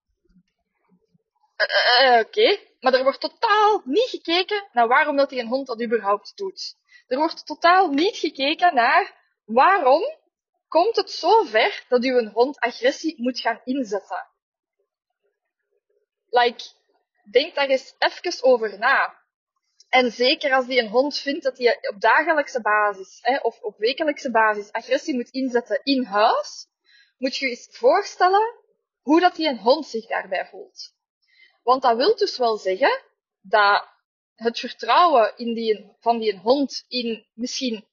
Uh, 1.57 2.19
Oké, 2.19 2.27
okay. 2.27 2.74
Maar 2.85 2.93
er 2.93 3.03
wordt 3.03 3.19
totaal 3.19 3.81
niet 3.85 4.09
gekeken 4.09 4.69
naar 4.71 4.87
waarom 4.87 5.15
dat 5.15 5.29
die 5.29 5.39
een 5.39 5.47
hond 5.47 5.67
dat 5.67 5.81
überhaupt 5.81 6.37
doet. 6.37 6.77
Er 7.07 7.17
wordt 7.17 7.45
totaal 7.45 7.89
niet 7.89 8.17
gekeken 8.17 8.75
naar 8.75 9.13
waarom 9.45 10.17
komt 10.67 10.95
het 10.95 11.11
zo 11.11 11.43
ver 11.43 11.85
dat 11.89 12.03
uw 12.03 12.29
hond 12.29 12.59
agressie 12.59 13.21
moet 13.21 13.39
gaan 13.39 13.61
inzetten. 13.63 14.27
Like, 16.29 16.63
denk 17.31 17.55
daar 17.55 17.67
eens 17.67 17.95
even 17.97 18.43
over 18.43 18.79
na. 18.79 19.23
En 19.89 20.11
zeker 20.11 20.53
als 20.53 20.65
die 20.65 20.79
een 20.79 20.89
hond 20.89 21.19
vindt 21.19 21.43
dat 21.43 21.57
hij 21.57 21.77
op 21.93 22.01
dagelijkse 22.01 22.61
basis 22.61 23.19
hè, 23.21 23.37
of 23.37 23.61
op 23.61 23.77
wekelijkse 23.77 24.31
basis 24.31 24.71
agressie 24.71 25.15
moet 25.15 25.29
inzetten 25.29 25.79
in 25.83 26.03
huis, 26.03 26.67
moet 27.17 27.35
je 27.35 27.45
je 27.45 27.51
eens 27.51 27.67
voorstellen 27.71 28.55
hoe 29.01 29.19
dat 29.19 29.35
die 29.35 29.47
een 29.47 29.59
hond 29.59 29.87
zich 29.87 30.07
daarbij 30.07 30.47
voelt. 30.47 30.93
Want 31.65 31.81
dat 31.81 31.97
wil 31.97 32.15
dus 32.15 32.37
wel 32.37 32.57
zeggen 32.57 33.01
dat 33.41 33.87
het 34.35 34.59
vertrouwen 34.59 35.37
in 35.37 35.53
die, 35.53 35.95
van 35.99 36.19
die 36.19 36.37
hond 36.37 36.85
in 36.87 37.25
misschien 37.33 37.85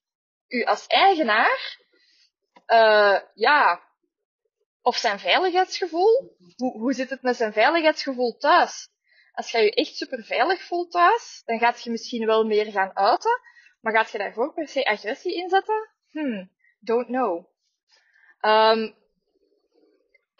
u 0.49 0.65
als 0.65 0.87
eigenaar, 0.87 1.79
uh, 2.67 3.21
ja, 3.35 3.83
of 4.83 4.97
zijn 4.97 5.19
veiligheidsgevoel. 5.19 6.37
Hoe, 6.57 6.73
hoe 6.73 6.93
zit 6.93 7.11
het 7.11 7.23
met 7.23 7.37
zijn 7.37 7.53
veiligheidsgevoel 7.53 8.37
thuis? 8.37 8.89
Als 9.33 9.51
je 9.51 9.59
je 9.59 9.75
echt 9.75 9.97
super 9.97 10.25
veilig 10.25 10.63
voelt 10.63 10.91
thuis, 10.91 11.43
dan 11.45 11.59
gaat 11.59 11.83
je 11.83 11.91
misschien 11.91 12.27
wel 12.27 12.45
meer 12.45 12.67
gaan 12.73 12.97
uiten, 12.97 13.41
maar 13.81 13.93
gaat 13.93 14.11
je 14.11 14.19
daarvoor 14.19 14.55
per 14.55 14.69
se 14.69 14.85
agressie 14.85 15.35
inzetten? 15.35 15.91
Hmm, 16.11 16.51
don't 16.81 17.07
know. 17.07 17.47
Um, 18.41 18.95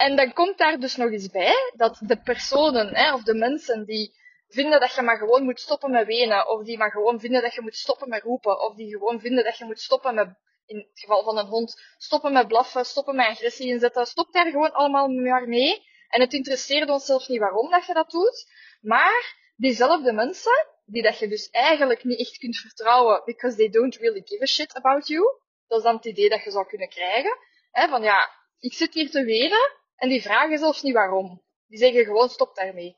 en 0.03 0.17
dan 0.17 0.33
komt 0.33 0.59
daar 0.59 0.79
dus 0.81 0.97
nog 0.97 1.11
eens 1.11 1.31
bij 1.31 1.73
dat 1.77 1.99
de 2.01 2.17
personen, 2.17 2.95
hè, 2.95 3.15
of 3.15 3.23
de 3.23 3.35
mensen 3.35 3.85
die 3.85 4.15
vinden 4.49 4.81
dat 4.81 4.95
je 4.95 5.03
maar 5.03 5.17
gewoon 5.17 5.45
moet 5.45 5.61
stoppen 5.61 5.91
met 5.91 6.07
wenen, 6.07 6.49
of 6.49 6.65
die 6.65 6.79
maar 6.79 6.91
gewoon 6.91 7.21
vinden 7.21 7.43
dat 7.43 7.55
je 7.55 7.61
moet 7.61 7.77
stoppen 7.77 8.09
met 8.09 8.23
roepen, 8.23 8.61
of 8.61 8.75
die 8.75 8.89
gewoon 8.89 9.21
vinden 9.21 9.45
dat 9.45 9.59
je 9.59 9.65
moet 9.65 9.81
stoppen 9.81 10.15
met, 10.15 10.29
in 10.67 10.77
het 10.77 11.01
geval 11.01 11.23
van 11.23 11.39
een 11.39 11.47
hond, 11.47 11.83
stoppen 11.97 12.33
met 12.33 12.49
blaffen, 12.49 12.85
stoppen 12.85 13.17
met 13.17 13.27
agressie 13.27 13.67
inzetten, 13.67 14.07
stop 14.07 14.33
daar 14.33 14.51
gewoon 14.51 14.73
allemaal 14.73 15.09
maar 15.09 15.49
mee. 15.49 15.83
En 16.09 16.21
het 16.21 16.33
interesseert 16.33 16.91
ons 16.91 17.05
zelfs 17.05 17.29
niet 17.29 17.41
waarom 17.41 17.71
dat 17.71 17.87
je 17.87 17.95
dat 17.95 18.11
doet, 18.11 18.47
maar 18.81 19.37
diezelfde 19.57 20.13
mensen, 20.13 20.67
die 20.85 21.03
dat 21.03 21.19
je 21.19 21.29
dus 21.29 21.51
eigenlijk 21.51 22.05
niet 22.05 22.19
echt 22.19 22.39
kunt 22.39 22.57
vertrouwen, 22.57 23.23
because 23.25 23.57
they 23.57 23.69
don't 23.69 23.97
really 23.97 24.23
give 24.25 24.43
a 24.43 24.47
shit 24.47 24.75
about 24.75 25.07
you, 25.07 25.23
dat 25.67 25.79
is 25.79 25.85
dan 25.85 25.97
het 25.97 26.05
idee 26.05 26.29
dat 26.29 26.45
je 26.45 26.51
zou 26.51 26.67
kunnen 26.67 26.89
krijgen, 26.89 27.39
hè, 27.71 27.89
van 27.89 28.03
ja, 28.03 28.31
ik 28.59 28.73
zit 28.73 28.95
hier 28.95 29.11
te 29.11 29.25
wenen, 29.25 29.81
en 30.03 30.09
die 30.09 30.23
vragen 30.23 30.59
zelfs 30.59 30.83
niet 30.83 30.95
waarom. 30.95 31.43
Die 31.67 31.79
zeggen 31.79 32.05
gewoon 32.05 32.29
stop 32.29 32.55
daarmee. 32.55 32.97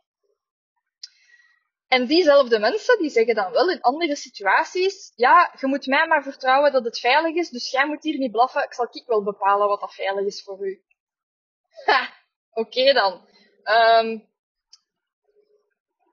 En 1.89 2.07
diezelfde 2.07 2.59
mensen, 2.59 2.99
die 2.99 3.11
zeggen 3.11 3.35
dan 3.35 3.53
wel 3.53 3.71
in 3.71 3.81
andere 3.81 4.17
situaties, 4.17 5.13
ja, 5.15 5.55
je 5.61 5.67
moet 5.67 5.87
mij 5.87 6.07
maar 6.07 6.23
vertrouwen 6.23 6.73
dat 6.73 6.85
het 6.85 6.99
veilig 6.99 7.35
is, 7.35 7.49
dus 7.51 7.71
jij 7.71 7.87
moet 7.87 8.03
hier 8.03 8.19
niet 8.19 8.31
blaffen, 8.31 8.63
ik 8.63 8.75
zal 8.75 8.89
ik 8.91 9.07
wel 9.07 9.23
bepalen 9.23 9.69
wat 9.69 9.81
dat 9.81 9.95
veilig 9.95 10.25
is 10.25 10.43
voor 10.43 10.67
u. 10.67 10.83
Ha, 11.85 12.13
oké 12.51 12.93
dan. 12.93 13.29
Um, 13.65 14.29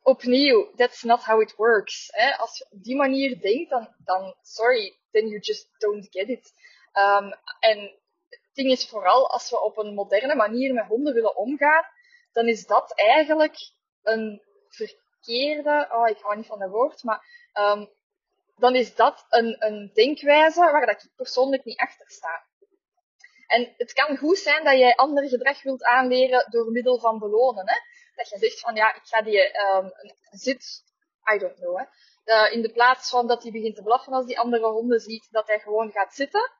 opnieuw, 0.01 0.71
that's 0.75 1.03
not 1.03 1.24
how 1.24 1.41
it 1.41 1.55
works. 1.55 2.07
Hè? 2.12 2.38
Als 2.38 2.57
je 2.57 2.65
op 2.69 2.83
die 2.83 2.95
manier 2.95 3.41
denkt, 3.41 3.69
dan, 3.69 3.95
dan 3.98 4.36
sorry, 4.41 5.00
then 5.12 5.27
you 5.27 5.39
just 5.39 5.69
don't 5.77 6.07
get 6.10 6.29
it. 6.29 6.53
Um, 6.93 7.33
en 7.60 8.00
ding 8.62 8.72
is 8.72 8.89
vooral, 8.89 9.30
als 9.30 9.50
we 9.50 9.63
op 9.63 9.77
een 9.77 9.94
moderne 9.94 10.36
manier 10.36 10.74
met 10.74 10.86
honden 10.86 11.13
willen 11.13 11.36
omgaan, 11.36 11.86
dan 12.32 12.48
is 12.48 12.65
dat 12.65 12.94
eigenlijk 12.96 13.72
een 14.03 14.41
verkeerde, 14.70 15.88
oh, 15.91 16.08
ik 16.08 16.18
hou 16.22 16.36
niet 16.36 16.48
van 16.48 16.60
dat 16.60 16.70
woord, 16.70 17.03
maar 17.03 17.25
um, 17.53 17.89
dan 18.56 18.75
is 18.75 18.96
dat 18.96 19.25
een, 19.30 19.56
een 19.60 19.91
denkwijze 19.94 20.60
waar 20.60 20.86
dat 20.86 21.03
ik 21.03 21.10
persoonlijk 21.15 21.65
niet 21.65 21.80
achter 21.80 22.10
sta. 22.10 22.46
En 23.48 23.74
het 23.77 23.94
kan 23.94 24.18
goed 24.18 24.38
zijn 24.38 24.63
dat 24.63 24.77
jij 24.77 24.96
ander 24.96 25.27
gedrag 25.27 25.63
wilt 25.63 25.84
aanleren 25.84 26.48
door 26.50 26.72
middel 26.72 27.00
van 27.00 27.20
belonen. 27.20 27.70
Hè? 27.70 27.75
Dat 28.15 28.30
je 28.30 28.38
zegt 28.38 28.60
van 28.60 28.75
ja, 28.75 28.96
ik 28.96 29.01
ga 29.03 29.22
die 29.22 29.60
um, 29.60 29.91
zit, 30.30 30.84
I 31.34 31.38
don't 31.38 31.56
know, 31.56 31.77
hè. 31.77 31.84
Uh, 32.25 32.53
in 32.53 32.62
de 32.62 32.72
plaats 32.72 33.10
van 33.10 33.27
dat 33.27 33.44
hij 33.44 33.51
begint 33.51 33.75
te 33.75 33.84
blaffen 33.84 34.13
als 34.13 34.25
die 34.25 34.39
andere 34.39 34.68
honden 34.68 35.00
ziet, 35.00 35.27
dat 35.32 35.48
hij 35.48 35.60
gewoon 35.60 35.91
gaat 35.91 36.13
zitten. 36.13 36.51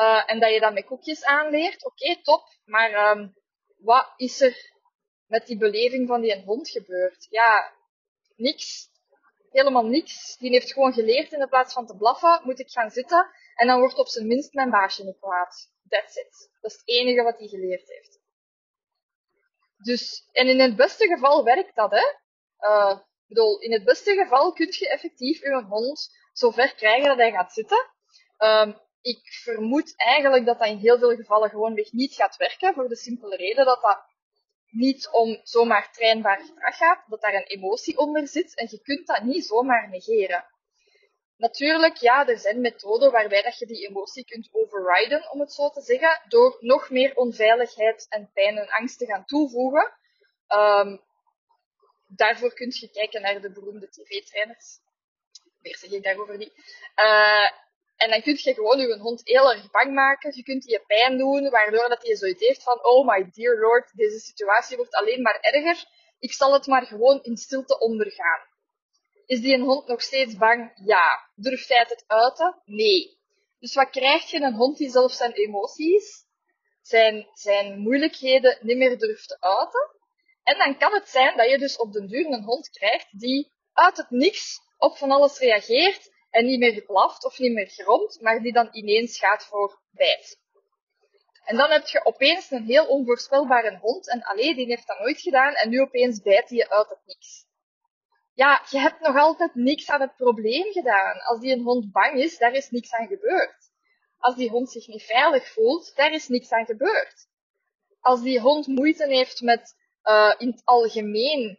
Uh, 0.00 0.22
en 0.26 0.40
dat 0.40 0.52
je 0.52 0.60
dat 0.60 0.72
met 0.72 0.84
koekjes 0.84 1.24
aanleert. 1.24 1.84
Oké, 1.84 2.22
top. 2.22 2.48
Maar 2.64 3.10
um, 3.10 3.34
wat 3.76 4.12
is 4.16 4.40
er 4.40 4.72
met 5.26 5.46
die 5.46 5.58
beleving 5.58 6.08
van 6.08 6.20
die 6.20 6.42
hond 6.44 6.70
gebeurd? 6.70 7.26
Ja, 7.30 7.72
niks. 8.36 8.88
Helemaal 9.50 9.86
niks. 9.86 10.36
Die 10.36 10.50
heeft 10.50 10.72
gewoon 10.72 10.92
geleerd 10.92 11.32
in 11.32 11.38
de 11.38 11.48
plaats 11.48 11.72
van 11.72 11.86
te 11.86 11.96
blaffen, 11.96 12.40
moet 12.42 12.58
ik 12.58 12.70
gaan 12.70 12.90
zitten. 12.90 13.30
En 13.54 13.66
dan 13.66 13.78
wordt 13.78 13.98
op 13.98 14.08
zijn 14.08 14.26
minst 14.26 14.52
mijn 14.52 14.70
baasje 14.70 15.04
niet 15.04 15.18
kwaad. 15.18 15.70
That's 15.88 16.16
it. 16.16 16.50
Dat 16.60 16.70
is 16.70 16.76
het 16.76 16.88
enige 16.88 17.22
wat 17.22 17.38
hij 17.38 17.48
geleerd 17.48 17.88
heeft. 17.88 18.20
Dus, 19.76 20.28
en 20.32 20.48
in 20.48 20.60
het 20.60 20.76
beste 20.76 21.06
geval 21.06 21.44
werkt 21.44 21.74
dat, 21.74 21.90
hè. 21.90 22.06
Uh, 22.60 22.98
bedoel, 23.26 23.58
in 23.60 23.72
het 23.72 23.84
beste 23.84 24.14
geval 24.14 24.52
kun 24.52 24.66
je 24.70 24.88
effectief 24.88 25.40
je 25.40 25.64
hond 25.68 26.16
zo 26.32 26.50
ver 26.50 26.74
krijgen 26.74 27.08
dat 27.08 27.16
hij 27.16 27.30
gaat 27.30 27.52
zitten. 27.52 27.90
Um, 28.38 28.80
ik 29.08 29.32
vermoed 29.42 29.94
eigenlijk 29.96 30.46
dat 30.46 30.58
dat 30.58 30.68
in 30.68 30.76
heel 30.76 30.98
veel 30.98 31.16
gevallen 31.16 31.50
gewoonweg 31.50 31.92
niet 31.92 32.14
gaat 32.14 32.36
werken, 32.36 32.74
voor 32.74 32.88
de 32.88 32.96
simpele 32.96 33.36
reden 33.36 33.64
dat 33.64 33.82
dat 33.82 34.04
niet 34.70 35.08
om 35.12 35.40
zomaar 35.42 35.92
trainbaar 35.92 36.40
gedrag 36.40 36.76
gaat, 36.76 37.04
dat 37.06 37.20
daar 37.20 37.34
een 37.34 37.46
emotie 37.46 37.98
onder 37.98 38.28
zit 38.28 38.56
en 38.56 38.68
je 38.70 38.80
kunt 38.82 39.06
dat 39.06 39.22
niet 39.22 39.46
zomaar 39.46 39.88
negeren. 39.88 40.44
Natuurlijk, 41.36 41.96
ja, 41.96 42.26
er 42.26 42.38
zijn 42.38 42.60
methoden 42.60 43.12
waarbij 43.12 43.42
dat 43.42 43.58
je 43.58 43.66
die 43.66 43.88
emotie 43.88 44.24
kunt 44.24 44.48
overriden, 44.52 45.30
om 45.30 45.40
het 45.40 45.52
zo 45.52 45.70
te 45.70 45.80
zeggen, 45.80 46.20
door 46.28 46.56
nog 46.60 46.90
meer 46.90 47.16
onveiligheid 47.16 48.06
en 48.08 48.30
pijn 48.34 48.58
en 48.58 48.68
angst 48.68 48.98
te 48.98 49.06
gaan 49.06 49.24
toevoegen. 49.24 49.92
Um, 50.48 51.00
daarvoor 52.06 52.54
kun 52.54 52.72
je 52.80 52.90
kijken 52.90 53.22
naar 53.22 53.40
de 53.40 53.50
beroemde 53.50 53.88
tv-trainers. 53.88 54.78
Meer 55.60 55.76
zeg 55.76 55.90
ik 55.90 56.02
daarover 56.02 56.36
niet. 56.36 56.52
Uh, 56.96 57.50
en 57.98 58.10
dan 58.10 58.22
kun 58.22 58.38
je 58.42 58.54
gewoon 58.54 58.78
je 58.78 58.98
hond 58.98 59.20
heel 59.24 59.52
erg 59.52 59.70
bang 59.70 59.94
maken. 59.94 60.36
Je 60.36 60.42
kunt 60.42 60.64
je 60.64 60.82
pijn 60.86 61.18
doen, 61.18 61.50
waardoor 61.50 61.88
dat 61.88 62.02
hij 62.02 62.16
zoiets 62.16 62.46
heeft 62.46 62.62
van, 62.62 62.84
oh 62.84 63.06
my 63.06 63.30
dear 63.34 63.58
lord, 63.58 63.90
deze 63.96 64.18
situatie 64.18 64.76
wordt 64.76 64.94
alleen 64.94 65.22
maar 65.22 65.38
erger. 65.40 65.84
Ik 66.18 66.32
zal 66.32 66.52
het 66.52 66.66
maar 66.66 66.86
gewoon 66.86 67.22
in 67.22 67.36
stilte 67.36 67.78
ondergaan. 67.78 68.40
Is 69.26 69.40
die 69.40 69.54
een 69.54 69.64
hond 69.64 69.86
nog 69.86 70.02
steeds 70.02 70.36
bang? 70.36 70.72
Ja. 70.84 71.30
Durft 71.34 71.68
hij 71.68 71.78
het 71.78 72.04
uiten? 72.06 72.62
Nee. 72.64 73.18
Dus 73.58 73.74
wat 73.74 73.90
krijg 73.90 74.30
je 74.30 74.40
een 74.40 74.54
hond 74.54 74.76
die 74.76 74.90
zelf 74.90 75.12
zijn 75.12 75.32
emoties, 75.32 76.24
zijn, 76.82 77.28
zijn 77.32 77.78
moeilijkheden 77.78 78.58
niet 78.60 78.76
meer 78.76 78.98
durft 78.98 79.28
te 79.28 79.40
uiten? 79.40 79.90
En 80.42 80.58
dan 80.58 80.78
kan 80.78 80.92
het 80.92 81.08
zijn 81.08 81.36
dat 81.36 81.50
je 81.50 81.58
dus 81.58 81.76
op 81.76 81.92
den 81.92 82.06
duur 82.06 82.26
een 82.26 82.44
hond 82.44 82.68
krijgt 82.68 83.18
die 83.18 83.52
uit 83.72 83.96
het 83.96 84.10
niks 84.10 84.60
op 84.76 84.96
van 84.96 85.10
alles 85.10 85.38
reageert 85.38 86.16
en 86.30 86.46
niet 86.46 86.58
meer 86.58 86.82
blaft 86.82 87.24
of 87.24 87.38
niet 87.38 87.52
meer 87.52 87.68
gromt, 87.68 88.20
maar 88.20 88.40
die 88.40 88.52
dan 88.52 88.68
ineens 88.72 89.18
gaat 89.18 89.44
voor 89.44 89.80
bijt. 89.90 90.38
En 91.44 91.56
dan 91.56 91.70
heb 91.70 91.86
je 91.86 92.04
opeens 92.04 92.50
een 92.50 92.64
heel 92.64 92.86
onvoorspelbare 92.86 93.78
hond 93.80 94.08
en 94.08 94.22
alleen 94.22 94.56
die 94.56 94.66
heeft 94.66 94.86
dat 94.86 94.98
nooit 94.98 95.20
gedaan 95.20 95.54
en 95.54 95.68
nu 95.68 95.80
opeens 95.80 96.22
bijt 96.22 96.48
hij 96.48 96.68
uit 96.68 96.88
het 96.88 97.00
niks 97.04 97.46
ja, 98.38 98.62
je 98.70 98.78
hebt 98.78 99.00
nog 99.00 99.16
altijd 99.16 99.54
niks 99.54 99.88
aan 99.90 100.00
het 100.00 100.16
probleem 100.16 100.72
gedaan. 100.72 101.20
Als 101.20 101.40
die 101.40 101.52
een 101.52 101.62
hond 101.62 101.92
bang 101.92 102.22
is, 102.22 102.38
daar 102.38 102.52
is 102.52 102.70
niks 102.70 102.92
aan 102.92 103.06
gebeurd. 103.06 103.70
Als 104.18 104.36
die 104.36 104.50
hond 104.50 104.70
zich 104.70 104.86
niet 104.86 105.02
veilig 105.02 105.52
voelt, 105.52 105.92
daar 105.96 106.12
is 106.12 106.28
niks 106.28 106.52
aan 106.52 106.64
gebeurd. 106.64 107.26
Als 108.00 108.22
die 108.22 108.40
hond 108.40 108.66
moeite 108.66 109.06
heeft 109.06 109.40
met 109.40 109.76
uh, 110.04 110.34
in 110.38 110.48
het 110.48 110.62
algemeen, 110.64 111.58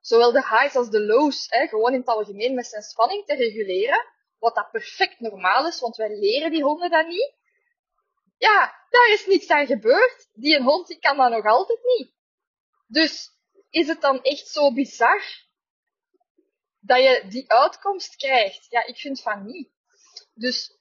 zowel 0.00 0.32
de 0.32 0.48
highs 0.48 0.76
als 0.76 0.90
de 0.90 1.00
lows, 1.00 1.46
hè, 1.48 1.66
gewoon 1.66 1.92
in 1.92 1.98
het 1.98 2.08
algemeen 2.08 2.54
met 2.54 2.66
zijn 2.66 2.82
spanning 2.82 3.26
te 3.26 3.34
reguleren, 3.34 4.06
wat 4.38 4.54
dat 4.54 4.70
perfect 4.70 5.20
normaal 5.20 5.66
is, 5.66 5.80
want 5.80 5.96
wij 5.96 6.18
leren 6.18 6.50
die 6.50 6.62
honden 6.62 6.90
dat 6.90 7.06
niet. 7.06 7.34
Ja, 8.38 8.86
daar 8.90 9.10
is 9.12 9.26
niks 9.26 9.48
aan 9.48 9.66
gebeurd. 9.66 10.28
Die 10.32 10.56
een 10.56 10.64
hond 10.64 10.86
die 10.86 10.98
kan 10.98 11.16
dat 11.16 11.30
nog 11.30 11.44
altijd 11.44 11.80
niet. 11.82 12.12
Dus 12.86 13.30
is 13.70 13.86
het 13.86 14.00
dan 14.00 14.22
echt 14.22 14.48
zo 14.48 14.72
bizar 14.72 15.22
dat 16.80 16.98
je 16.98 17.24
die 17.28 17.50
uitkomst 17.50 18.16
krijgt. 18.16 18.66
Ja, 18.68 18.86
ik 18.86 18.96
vind 18.96 19.22
van 19.22 19.46
niet. 19.46 19.70
Dus 20.34 20.76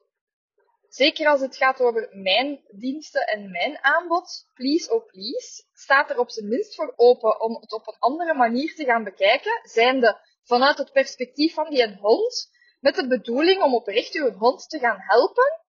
zeker 0.89 1.27
als 1.27 1.41
het 1.41 1.57
gaat 1.57 1.81
over 1.81 2.09
mijn 2.11 2.63
diensten 2.69 3.27
en 3.27 3.51
mijn 3.51 3.83
aanbod, 3.83 4.47
please 4.53 4.93
oh 4.93 5.05
please, 5.05 5.63
staat 5.73 6.09
er 6.09 6.19
op 6.19 6.29
zijn 6.29 6.47
minst 6.47 6.75
voor 6.75 6.93
open 6.95 7.41
om 7.41 7.55
het 7.61 7.71
op 7.71 7.87
een 7.87 7.99
andere 7.99 8.33
manier 8.33 8.75
te 8.75 8.85
gaan 8.85 9.03
bekijken, 9.03 9.61
zijnde 9.63 10.19
vanuit 10.43 10.77
het 10.77 10.91
perspectief 10.91 11.53
van 11.53 11.69
die 11.69 11.97
hond, 11.97 12.49
met 12.79 12.95
de 12.95 13.07
bedoeling 13.07 13.63
om 13.63 13.75
oprecht 13.75 14.13
uw 14.13 14.31
hond 14.31 14.69
te 14.69 14.79
gaan 14.79 14.99
helpen 14.99 15.61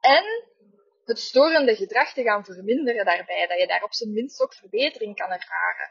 en 0.00 0.24
het 1.04 1.18
storende 1.18 1.76
gedrag 1.76 2.12
te 2.12 2.22
gaan 2.22 2.44
verminderen 2.44 3.04
daarbij, 3.04 3.46
dat 3.46 3.58
je 3.58 3.66
daar 3.66 3.82
op 3.82 3.94
zijn 3.94 4.12
minst 4.12 4.40
ook 4.40 4.54
verbetering 4.54 5.16
kan 5.16 5.30
ervaren. 5.30 5.90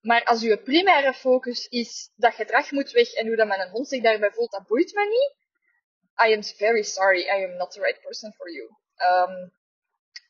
Maar 0.00 0.24
als 0.24 0.42
uw 0.42 0.62
primaire 0.62 1.14
focus 1.14 1.66
is 1.66 2.12
dat 2.16 2.34
gedrag 2.34 2.70
moet 2.70 2.90
weg 2.90 3.12
en 3.12 3.26
hoe 3.26 3.36
dat 3.36 3.46
mijn 3.46 3.70
hond 3.70 3.88
zich 3.88 4.02
daarbij 4.02 4.30
voelt, 4.30 4.50
dat 4.50 4.66
boeit 4.66 4.94
me 4.94 5.04
niet. 5.04 5.47
I 6.26 6.32
am 6.32 6.42
very 6.42 6.82
sorry, 6.82 7.22
I 7.22 7.44
am 7.44 7.56
not 7.56 7.70
the 7.70 7.80
right 7.80 8.00
person 8.02 8.32
for 8.32 8.50
you. 8.50 8.68
Um, 8.96 9.52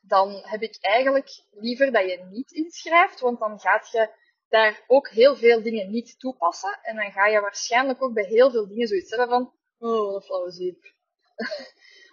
dan 0.01 0.43
heb 0.45 0.63
ik 0.63 0.79
eigenlijk 0.81 1.45
liever 1.51 1.93
dat 1.93 2.11
je 2.11 2.25
niet 2.31 2.51
inschrijft, 2.51 3.21
want 3.21 3.39
dan 3.39 3.61
gaat 3.61 3.91
je 3.91 4.11
daar 4.49 4.85
ook 4.87 5.09
heel 5.09 5.37
veel 5.37 5.63
dingen 5.63 5.91
niet 5.91 6.19
toepassen. 6.19 6.79
En 6.83 6.97
dan 6.97 7.13
ga 7.13 7.27
je 7.27 7.41
waarschijnlijk 7.41 8.03
ook 8.03 8.15
bij 8.15 8.25
heel 8.25 8.51
veel 8.51 8.69
dingen 8.69 8.89
zoiets 8.89 9.11
hebben 9.11 9.29
van, 9.29 9.53
oh, 9.79 10.15
een 10.15 10.23
flauwe 10.23 10.51
zeep. 10.51 10.95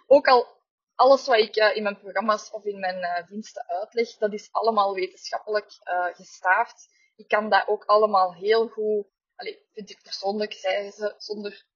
ook 0.06 0.28
al 0.28 0.46
alles 0.94 1.26
wat 1.26 1.38
ik 1.38 1.56
uh, 1.56 1.76
in 1.76 1.82
mijn 1.82 1.98
programma's 1.98 2.50
of 2.50 2.64
in 2.64 2.80
mijn 2.80 2.98
uh, 2.98 3.26
diensten 3.26 3.68
uitleg, 3.68 4.16
dat 4.16 4.32
is 4.32 4.48
allemaal 4.52 4.94
wetenschappelijk 4.94 5.70
uh, 5.84 6.06
gestaafd 6.14 6.94
ik 7.16 7.28
kan 7.28 7.50
dat 7.50 7.68
ook 7.68 7.84
allemaal 7.84 8.34
heel 8.34 8.68
goed, 8.68 9.06
allez, 9.36 9.56
vind 9.72 9.90
ik 9.90 10.02
persoonlijk, 10.02 10.52
zeggen 10.52 10.92
ze, 10.92 11.14
zonder, 11.18 11.66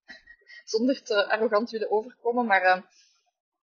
zonder 0.70 1.02
te 1.02 1.28
arrogant 1.28 1.70
willen 1.70 1.90
overkomen, 1.90 2.46
maar 2.46 2.64
uh, 2.64 2.82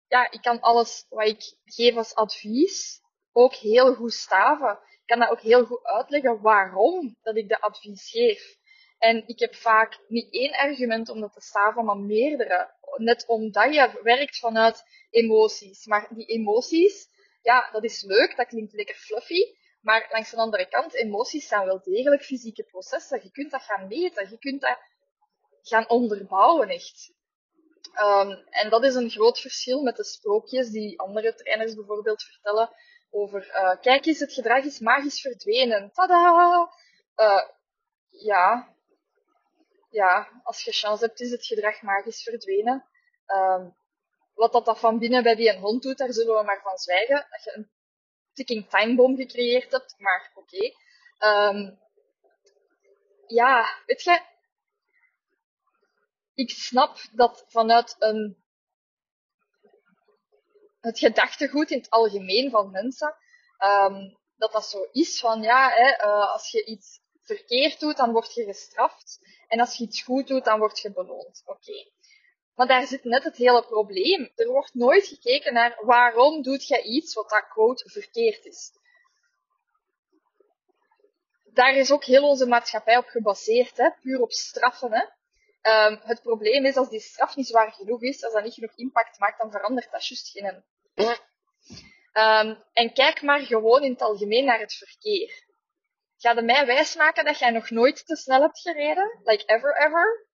ja, 0.07 0.31
ik 0.31 0.41
kan 0.41 0.59
alles 0.59 1.05
wat 1.09 1.27
ik 1.27 1.55
geef 1.65 1.95
als 1.95 2.15
advies 2.15 3.01
ook 3.31 3.53
heel 3.53 3.93
goed 3.93 4.13
staven. 4.13 4.71
Ik 4.71 5.05
kan 5.05 5.19
dat 5.19 5.29
ook 5.29 5.41
heel 5.41 5.65
goed 5.65 5.83
uitleggen 5.83 6.41
waarom 6.41 7.17
dat 7.21 7.35
ik 7.35 7.47
de 7.47 7.61
advies 7.61 8.09
geef. 8.09 8.57
En 8.97 9.27
ik 9.27 9.39
heb 9.39 9.55
vaak 9.55 9.99
niet 10.07 10.33
één 10.33 10.55
argument 10.55 11.09
om 11.09 11.19
dat 11.19 11.33
te 11.33 11.41
staven, 11.41 11.85
maar 11.85 11.97
meerdere. 11.97 12.75
Net 12.95 13.25
omdat 13.27 13.73
je 13.73 13.99
werkt 14.03 14.39
vanuit 14.39 14.83
emoties. 15.09 15.85
Maar 15.85 16.07
die 16.09 16.25
emoties, 16.25 17.07
ja, 17.41 17.69
dat 17.71 17.83
is 17.83 18.01
leuk, 18.01 18.35
dat 18.35 18.47
klinkt 18.47 18.73
lekker 18.73 18.95
fluffy. 18.95 19.41
Maar 19.81 20.07
langs 20.11 20.31
de 20.31 20.37
andere 20.37 20.67
kant, 20.67 20.93
emoties 20.93 21.47
zijn 21.47 21.65
wel 21.65 21.81
degelijk 21.83 22.23
fysieke 22.23 22.63
processen. 22.63 23.19
Je 23.23 23.31
kunt 23.31 23.51
dat 23.51 23.61
gaan 23.61 23.87
meten, 23.87 24.29
je 24.29 24.37
kunt 24.37 24.61
dat 24.61 24.77
gaan 25.67 25.89
onderbouwen 25.89 26.69
echt. 26.69 27.15
Um, 28.00 28.31
en 28.50 28.69
dat 28.69 28.83
is 28.83 28.95
een 28.95 29.09
groot 29.09 29.39
verschil 29.39 29.81
met 29.81 29.95
de 29.95 30.03
sprookjes 30.03 30.69
die 30.69 31.00
andere 31.00 31.36
trainers 31.36 31.75
bijvoorbeeld 31.75 32.24
vertellen 32.24 32.69
over, 33.09 33.47
uh, 33.47 33.81
kijk 33.81 34.05
eens, 34.05 34.19
het 34.19 34.33
gedrag 34.33 34.63
is 34.63 34.79
magisch 34.79 35.21
verdwenen. 35.21 35.91
Tada! 35.91 36.69
Uh, 37.15 37.43
ja. 38.07 38.75
Ja, 39.89 40.41
als 40.43 40.63
je 40.63 40.71
chance 40.71 41.05
hebt, 41.05 41.19
is 41.19 41.31
het 41.31 41.45
gedrag 41.45 41.81
magisch 41.81 42.24
verdwenen. 42.24 42.86
Um, 43.27 43.75
wat 44.33 44.65
dat, 44.65 44.79
van 44.79 45.00
binnen 45.00 45.24
bij 45.24 45.36
die 45.36 45.50
een 45.50 45.59
hond 45.59 45.81
doet, 45.81 45.97
daar 45.97 46.13
zullen 46.13 46.38
we 46.38 46.43
maar 46.43 46.62
van 46.62 46.77
zwijgen. 46.77 47.27
Dat 47.29 47.43
je 47.43 47.53
een 47.55 47.71
ticking 48.33 48.69
time 48.69 48.95
bomb 48.95 49.17
gecreëerd 49.17 49.71
hebt, 49.71 49.95
maar 49.97 50.31
oké. 50.36 50.71
Um, 51.19 51.79
ja, 53.27 53.65
weet 53.86 54.03
je, 54.03 54.21
ik 56.38 56.50
snap 56.50 56.98
dat 57.12 57.46
vanuit 57.48 57.96
een, 58.00 58.38
het 60.79 61.00
gedachtegoed 61.00 61.72
in 61.72 61.77
het 61.77 61.89
algemeen 61.89 62.50
van 62.50 62.72
mensen, 62.72 63.15
um, 63.60 64.17
dat 64.36 64.51
dat 64.51 64.65
zo 64.65 64.88
is 64.91 65.20
van 65.20 65.41
ja, 65.41 65.70
hè, 65.70 66.06
uh, 66.06 66.32
als 66.34 66.51
je 66.51 66.65
iets 66.65 67.00
verkeerd 67.22 67.79
doet, 67.79 67.98
dan 67.98 68.12
word 68.12 68.34
je 68.34 68.44
gestraft. 68.44 69.20
En 69.48 69.60
als 69.60 69.77
je 69.77 69.84
iets 69.84 70.01
goed 70.01 70.27
doet, 70.27 70.46
dan 70.46 70.60
word 70.60 70.79
je 70.79 70.91
beloond. 70.91 71.41
Oké. 71.46 71.91
Maar 72.56 72.67
daar 72.67 72.88
zit 72.88 73.03
net 73.03 73.24
het 73.24 73.38
hele 73.38 73.65
probleem. 73.65 74.32
Er 74.36 74.48
wordt 74.48 74.74
nooit 74.74 75.08
gekeken 75.08 75.53
naar 75.53 75.77
waarom 75.86 76.41
doet 76.41 76.67
jij 76.67 76.82
iets 76.82 77.13
wat 77.13 77.29
dat 77.29 77.48
quote 77.48 77.89
verkeerd 77.89 78.46
is. 78.46 78.72
Daar 81.44 81.75
is 81.75 81.91
ook 81.91 82.03
heel 82.06 82.27
onze 82.27 82.48
maatschappij 82.48 82.98
op 82.98 83.08
gebaseerd, 83.08 83.77
hè? 83.77 83.89
puur 84.01 84.22
op 84.22 84.32
straffen. 84.32 84.91
Hè? 84.91 85.06
Um, 85.67 86.00
het 86.03 86.21
probleem 86.21 86.65
is, 86.65 86.75
als 86.75 86.89
die 86.89 87.00
straf 87.00 87.36
niet 87.36 87.47
zwaar 87.47 87.71
genoeg 87.71 88.01
is, 88.01 88.24
als 88.24 88.33
dat 88.33 88.43
niet 88.43 88.53
genoeg 88.53 88.75
impact 88.75 89.19
maakt, 89.19 89.39
dan 89.39 89.51
verandert 89.51 89.91
dat 89.91 90.07
juist 90.07 90.29
geen. 90.29 90.63
Um, 92.13 92.63
en 92.74 92.93
kijk 92.93 93.21
maar 93.21 93.39
gewoon 93.39 93.83
in 93.83 93.91
het 93.91 94.01
algemeen 94.01 94.45
naar 94.45 94.59
het 94.59 94.74
verkeer. 94.74 95.45
Ga 96.17 96.31
je 96.31 96.41
mij 96.41 96.65
wijsmaken 96.65 97.25
dat 97.25 97.39
jij 97.39 97.50
nog 97.50 97.69
nooit 97.69 98.05
te 98.05 98.15
snel 98.15 98.41
hebt 98.41 98.59
gereden? 98.59 99.19
Like 99.24 99.43
ever, 99.45 99.77
ever? 99.77 100.27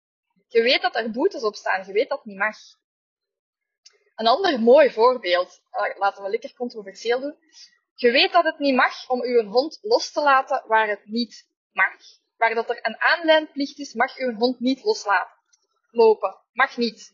Je 0.47 0.61
weet 0.61 0.81
dat 0.81 0.95
er 0.95 1.11
boetes 1.11 1.43
op 1.43 1.55
staan. 1.55 1.85
Je 1.85 1.93
weet 1.93 2.09
dat 2.09 2.17
het 2.17 2.27
niet 2.27 2.37
mag. 2.37 2.57
Een 4.15 4.27
ander 4.27 4.59
mooi 4.59 4.91
voorbeeld. 4.91 5.61
Uh, 5.71 5.97
laten 5.99 6.23
we 6.23 6.29
lekker 6.29 6.53
controversieel 6.53 7.19
doen. 7.19 7.37
Je 7.95 8.11
weet 8.11 8.31
dat 8.31 8.43
het 8.43 8.59
niet 8.59 8.75
mag 8.75 9.09
om 9.09 9.21
uw 9.21 9.43
hond 9.43 9.79
los 9.81 10.11
te 10.11 10.21
laten 10.21 10.63
waar 10.67 10.87
het 10.87 11.05
niet 11.05 11.47
mag. 11.71 12.22
Waar 12.43 12.55
dat 12.55 12.69
er 12.69 12.79
een 12.81 13.01
aanlijnplicht 13.01 13.79
is, 13.79 13.93
mag 13.93 14.17
uw 14.17 14.33
hond 14.33 14.59
niet 14.59 14.83
loslaten. 14.83 15.37
Lopen. 15.91 16.39
Mag 16.51 16.77
niet. 16.77 17.13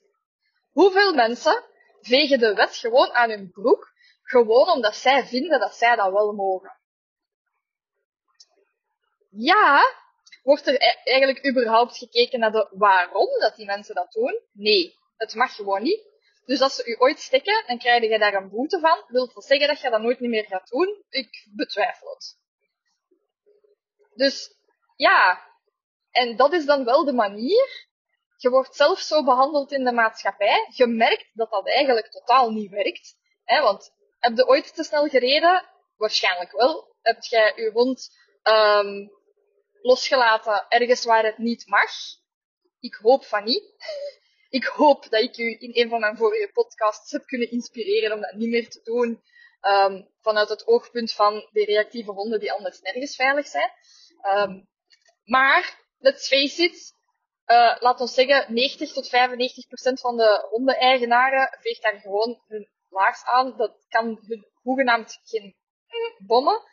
Hoeveel 0.72 1.14
mensen 1.14 1.64
vegen 2.02 2.40
de 2.40 2.54
wet 2.54 2.76
gewoon 2.76 3.12
aan 3.12 3.30
hun 3.30 3.52
broek, 3.52 3.92
gewoon 4.22 4.70
omdat 4.70 4.96
zij 4.96 5.26
vinden 5.26 5.60
dat 5.60 5.76
zij 5.76 5.96
dat 5.96 6.12
wel 6.12 6.34
mogen? 6.34 6.78
ja, 9.30 9.94
wordt 10.44 10.68
er 10.68 10.74
e- 10.74 11.02
eigenlijk 11.04 11.48
überhaupt 11.48 11.98
gekeken 11.98 12.40
naar 12.40 12.52
de 12.52 12.68
waarom 12.72 13.40
dat 13.40 13.56
die 13.56 13.66
mensen 13.66 13.96
dat 13.96 14.12
doen? 14.12 14.42
Nee, 14.52 14.96
het 15.18 15.36
mag 15.36 15.56
gewoon 15.56 15.84
niet. 15.84 16.08
Dus 16.46 16.62
als 16.62 16.76
ze 16.76 16.86
u 16.86 16.96
ooit 17.00 17.20
stikken, 17.20 17.64
dan 17.68 17.78
krijg 17.78 18.04
je 18.04 18.20
daar 18.20 18.34
een 18.34 18.50
boete 18.50 18.80
van. 18.80 19.04
Wilt 19.08 19.34
dat 19.34 19.46
zeggen 19.46 19.68
dat 19.68 19.82
je 19.82 19.90
dat 19.90 20.02
nooit 20.02 20.20
meer 20.20 20.46
gaat 20.46 20.68
doen? 20.68 21.04
Ik 21.10 21.48
betwijfel 21.56 22.10
het. 22.10 22.38
Dus 24.14 24.58
ja, 25.00 25.44
en 26.12 26.36
dat 26.36 26.54
is 26.54 26.66
dan 26.66 26.86
wel 26.86 27.06
de 27.06 27.14
manier. 27.14 27.88
Je 28.38 28.50
wordt 28.50 28.76
zelf 28.76 29.00
zo 29.00 29.24
behandeld 29.24 29.72
in 29.72 29.84
de 29.84 29.92
maatschappij. 29.92 30.68
Je 30.76 30.88
merkt 30.88 31.30
dat 31.34 31.50
dat 31.50 31.68
eigenlijk 31.68 32.12
totaal 32.12 32.52
niet 32.52 32.70
werkt. 32.70 33.16
Hè, 33.44 33.62
want 33.62 33.94
heb 34.20 34.38
je 34.38 34.48
ooit 34.48 34.76
te 34.76 34.84
snel 34.84 35.08
gereden? 35.08 35.66
Waarschijnlijk 35.98 36.52
wel. 36.52 36.96
Heb 37.02 37.24
jij 37.24 37.54
je 37.56 37.72
hond 37.74 38.10
um, 38.44 39.12
losgelaten 39.82 40.66
ergens 40.70 41.06
waar 41.06 41.24
het 41.24 41.38
niet 41.38 41.68
mag. 41.68 41.92
Ik 42.80 42.96
hoop 42.96 43.26
van 43.26 43.44
niet. 43.44 43.64
Ik 44.50 44.66
hoop 44.66 45.10
dat 45.10 45.22
ik 45.22 45.38
u 45.38 45.56
in 45.60 45.72
een 45.74 45.90
van 45.90 46.00
mijn 46.00 46.18
vorige 46.18 46.50
podcasts 46.54 47.12
heb 47.12 47.26
kunnen 47.26 47.52
inspireren 47.52 48.12
om 48.12 48.22
dat 48.22 48.34
niet 48.34 48.50
meer 48.50 48.70
te 48.70 48.82
doen. 48.84 49.24
Um, 49.62 50.10
vanuit 50.22 50.50
het 50.50 50.68
oogpunt 50.68 51.12
van 51.12 51.48
de 51.52 51.66
reactieve 51.66 52.12
honden 52.12 52.40
die 52.40 52.52
anders 52.52 52.82
nergens 52.82 53.16
veilig 53.16 53.48
zijn. 53.48 53.72
Um, 54.38 54.68
maar, 55.30 55.78
let's 55.98 56.28
face 56.28 56.64
it, 56.64 56.94
uh, 57.46 57.76
laat 57.80 58.00
ons 58.00 58.14
zeggen, 58.14 58.54
90 58.54 58.94
tot 58.94 59.10
95 59.10 59.68
procent 59.68 60.00
van 60.00 60.18
de 60.18 60.48
hondeneigenaren 60.50 61.58
veegt 61.62 61.82
daar 61.82 62.00
gewoon 62.00 62.42
hun 62.48 62.70
laars 62.90 63.24
aan. 63.24 63.58
Dat 63.58 63.86
kan 63.88 64.20
hun 64.28 64.48
hoegenaamd 64.62 65.20
geen 65.24 65.56
bommen. 66.18 66.64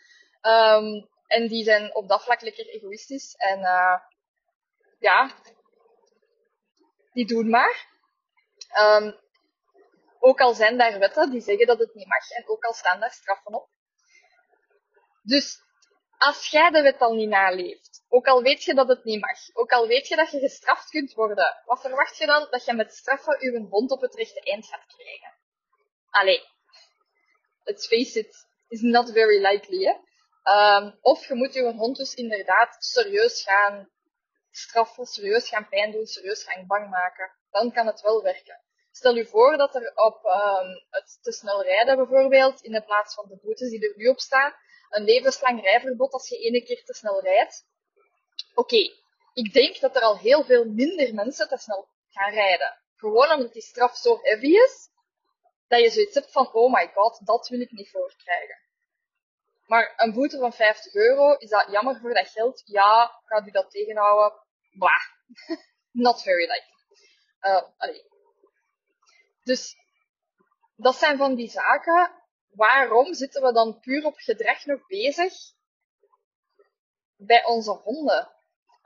Um, 0.43 1.09
en 1.27 1.49
die 1.49 1.65
zijn 1.65 1.95
op 1.95 2.09
dat 2.09 2.25
vlak 2.25 2.41
lekker 2.41 2.67
egoïstisch. 2.67 3.35
En 3.35 3.59
uh, 3.59 3.99
ja, 4.99 5.31
die 7.13 7.27
doen 7.27 7.51
maar. 7.51 7.87
Um, 8.79 9.19
ook 10.19 10.41
al 10.41 10.55
zijn 10.55 10.79
daar 10.79 10.99
wetten 10.99 11.31
die 11.31 11.41
zeggen 11.41 11.67
dat 11.67 11.79
het 11.79 11.95
niet 11.95 12.07
mag 12.07 12.31
en 12.31 12.49
ook 12.49 12.65
al 12.65 12.73
staan 12.73 13.01
daar 13.01 13.13
straffen 13.13 13.55
op. 13.55 13.69
Dus 15.23 15.61
als 16.19 16.47
jij 16.51 16.71
de 16.71 16.83
wet 16.83 17.01
al 17.01 17.15
niet 17.15 17.29
naleeft, 17.29 17.96
ook 18.17 18.27
al 18.27 18.43
weet 18.43 18.63
je 18.63 18.75
dat 18.75 18.89
het 18.89 19.05
niet 19.05 19.21
mag, 19.21 19.39
ook 19.53 19.73
al 19.73 19.87
weet 19.87 20.09
je 20.09 20.17
dat 20.17 20.31
je 20.31 20.39
gestraft 20.39 20.91
kunt 20.91 21.13
worden, 21.13 21.63
wat 21.65 21.81
verwacht 21.81 22.17
je 22.17 22.27
dan 22.27 22.47
dat 22.51 22.65
je 22.65 22.73
met 22.73 22.93
straffen 22.93 23.41
je 23.41 23.67
hond 23.71 23.91
op 23.91 24.01
het 24.01 24.15
rechte 24.15 24.41
eind 24.41 24.67
gaat 24.67 24.87
krijgen? 24.87 25.33
Allee, 26.11 26.43
let's 27.65 27.87
face 27.87 28.19
it, 28.19 28.47
is 28.69 28.81
not 28.81 29.13
very 29.13 29.47
likely, 29.47 29.85
hè? 29.85 29.95
Um, 30.47 30.99
of 31.01 31.27
je 31.29 31.35
moet 31.35 31.55
je 31.55 31.73
hond 31.73 31.97
dus 31.97 32.15
inderdaad 32.15 32.77
serieus 32.79 33.43
gaan 33.43 33.91
straffen, 34.51 35.07
serieus 35.07 35.49
gaan 35.49 35.69
pijn 35.69 35.93
doen, 35.93 36.07
serieus 36.07 36.45
gaan 36.45 36.67
bang 36.67 36.91
maken. 36.91 37.31
Dan 37.51 37.73
kan 37.73 37.87
het 37.87 38.01
wel 38.01 38.23
werken. 38.23 38.61
Stel 38.91 39.17
u 39.17 39.27
voor 39.27 39.57
dat 39.57 39.75
er 39.75 39.93
op 39.95 40.25
um, 40.25 40.87
het 40.91 41.19
te 41.23 41.33
snel 41.33 41.63
rijden 41.63 41.97
bijvoorbeeld, 41.97 42.61
in 42.61 42.73
de 42.73 42.83
plaats 42.83 43.15
van 43.15 43.29
de 43.29 43.39
boetes 43.43 43.71
die 43.71 43.89
er 43.89 43.97
nu 43.97 44.07
op 44.07 44.21
staan, 44.21 44.55
een 44.91 45.05
levenslang 45.05 45.63
rijverbod 45.63 46.13
als 46.13 46.29
je 46.29 46.39
ene 46.39 46.63
keer 46.63 46.85
te 46.85 46.95
snel 46.95 47.21
rijdt. 47.23 47.65
Oké, 48.57 48.91
ik 49.33 49.53
denk 49.53 49.81
dat 49.81 49.97
er 49.97 50.03
al 50.03 50.19
heel 50.19 50.45
veel 50.45 50.65
minder 50.65 51.15
mensen 51.15 51.49
te 51.49 51.57
snel 51.57 51.89
gaan 52.09 52.33
rijden. 52.33 52.79
Gewoon 52.97 53.33
omdat 53.33 53.53
die 53.53 53.63
straf 53.63 53.97
zo 53.97 54.19
heavy 54.23 54.47
is, 54.47 54.89
dat 55.69 55.81
je 55.81 55.91
zoiets 55.91 56.15
hebt 56.15 56.33
van, 56.33 56.53
oh 56.53 56.73
my 56.73 56.91
god, 56.95 57.27
dat 57.27 57.49
wil 57.49 57.61
ik 57.61 57.71
niet 57.71 57.91
voorkrijgen. 57.91 58.59
Maar 59.67 59.93
een 59.97 60.13
boete 60.13 60.39
van 60.39 60.53
50 60.53 60.95
euro, 60.95 61.33
is 61.33 61.49
dat 61.49 61.71
jammer 61.71 62.01
voor 62.01 62.15
dat 62.15 62.29
geld? 62.29 62.63
Ja, 62.65 63.21
gaat 63.25 63.47
u 63.47 63.51
dat 63.51 63.71
tegenhouden? 63.71 64.39
Bah, 64.73 65.03
not 66.07 66.23
very 66.23 66.47
likely. 66.47 67.73
Allee. 67.77 68.05
Dus 69.43 69.77
dat 70.77 70.97
zijn 70.97 71.17
van 71.17 71.35
die 71.35 71.51
zaken. 71.51 72.11
Waarom 72.49 73.15
zitten 73.15 73.43
we 73.43 73.53
dan 73.53 73.81
puur 73.81 74.05
op 74.05 74.17
gedrag 74.17 74.65
nog 74.65 74.87
bezig 74.87 75.33
bij 77.17 77.45
onze 77.45 77.71
honden? 77.71 78.36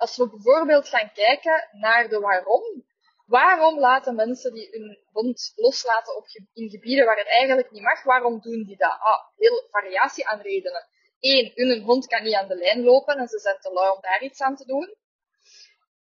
Als 0.00 0.16
we 0.16 0.28
bijvoorbeeld 0.28 0.88
gaan 0.88 1.12
kijken 1.12 1.68
naar 1.72 2.08
de 2.08 2.18
waarom, 2.20 2.84
Waarom 3.30 3.78
laten 3.78 4.14
mensen 4.14 4.52
die 4.52 4.68
hun 4.70 4.98
hond 5.12 5.52
loslaten 5.56 6.16
op 6.16 6.26
in 6.52 6.70
gebieden 6.70 7.04
waar 7.04 7.16
het 7.16 7.26
eigenlijk 7.26 7.70
niet 7.70 7.82
mag, 7.82 8.02
waarom 8.02 8.40
doen 8.40 8.64
die 8.64 8.76
dat? 8.76 8.98
Ah, 9.00 9.26
heel 9.36 9.66
variatie 9.70 10.26
aan 10.26 10.40
redenen. 10.40 10.86
Eén, 11.20 11.52
hun 11.54 11.82
hond 11.82 12.06
kan 12.06 12.22
niet 12.22 12.34
aan 12.34 12.48
de 12.48 12.54
lijn 12.54 12.82
lopen 12.82 13.16
en 13.16 13.28
ze 13.28 13.38
zijn 13.38 13.60
te 13.60 13.72
lui 13.72 13.90
om 13.90 14.00
daar 14.00 14.22
iets 14.22 14.40
aan 14.40 14.56
te 14.56 14.64
doen. 14.64 14.96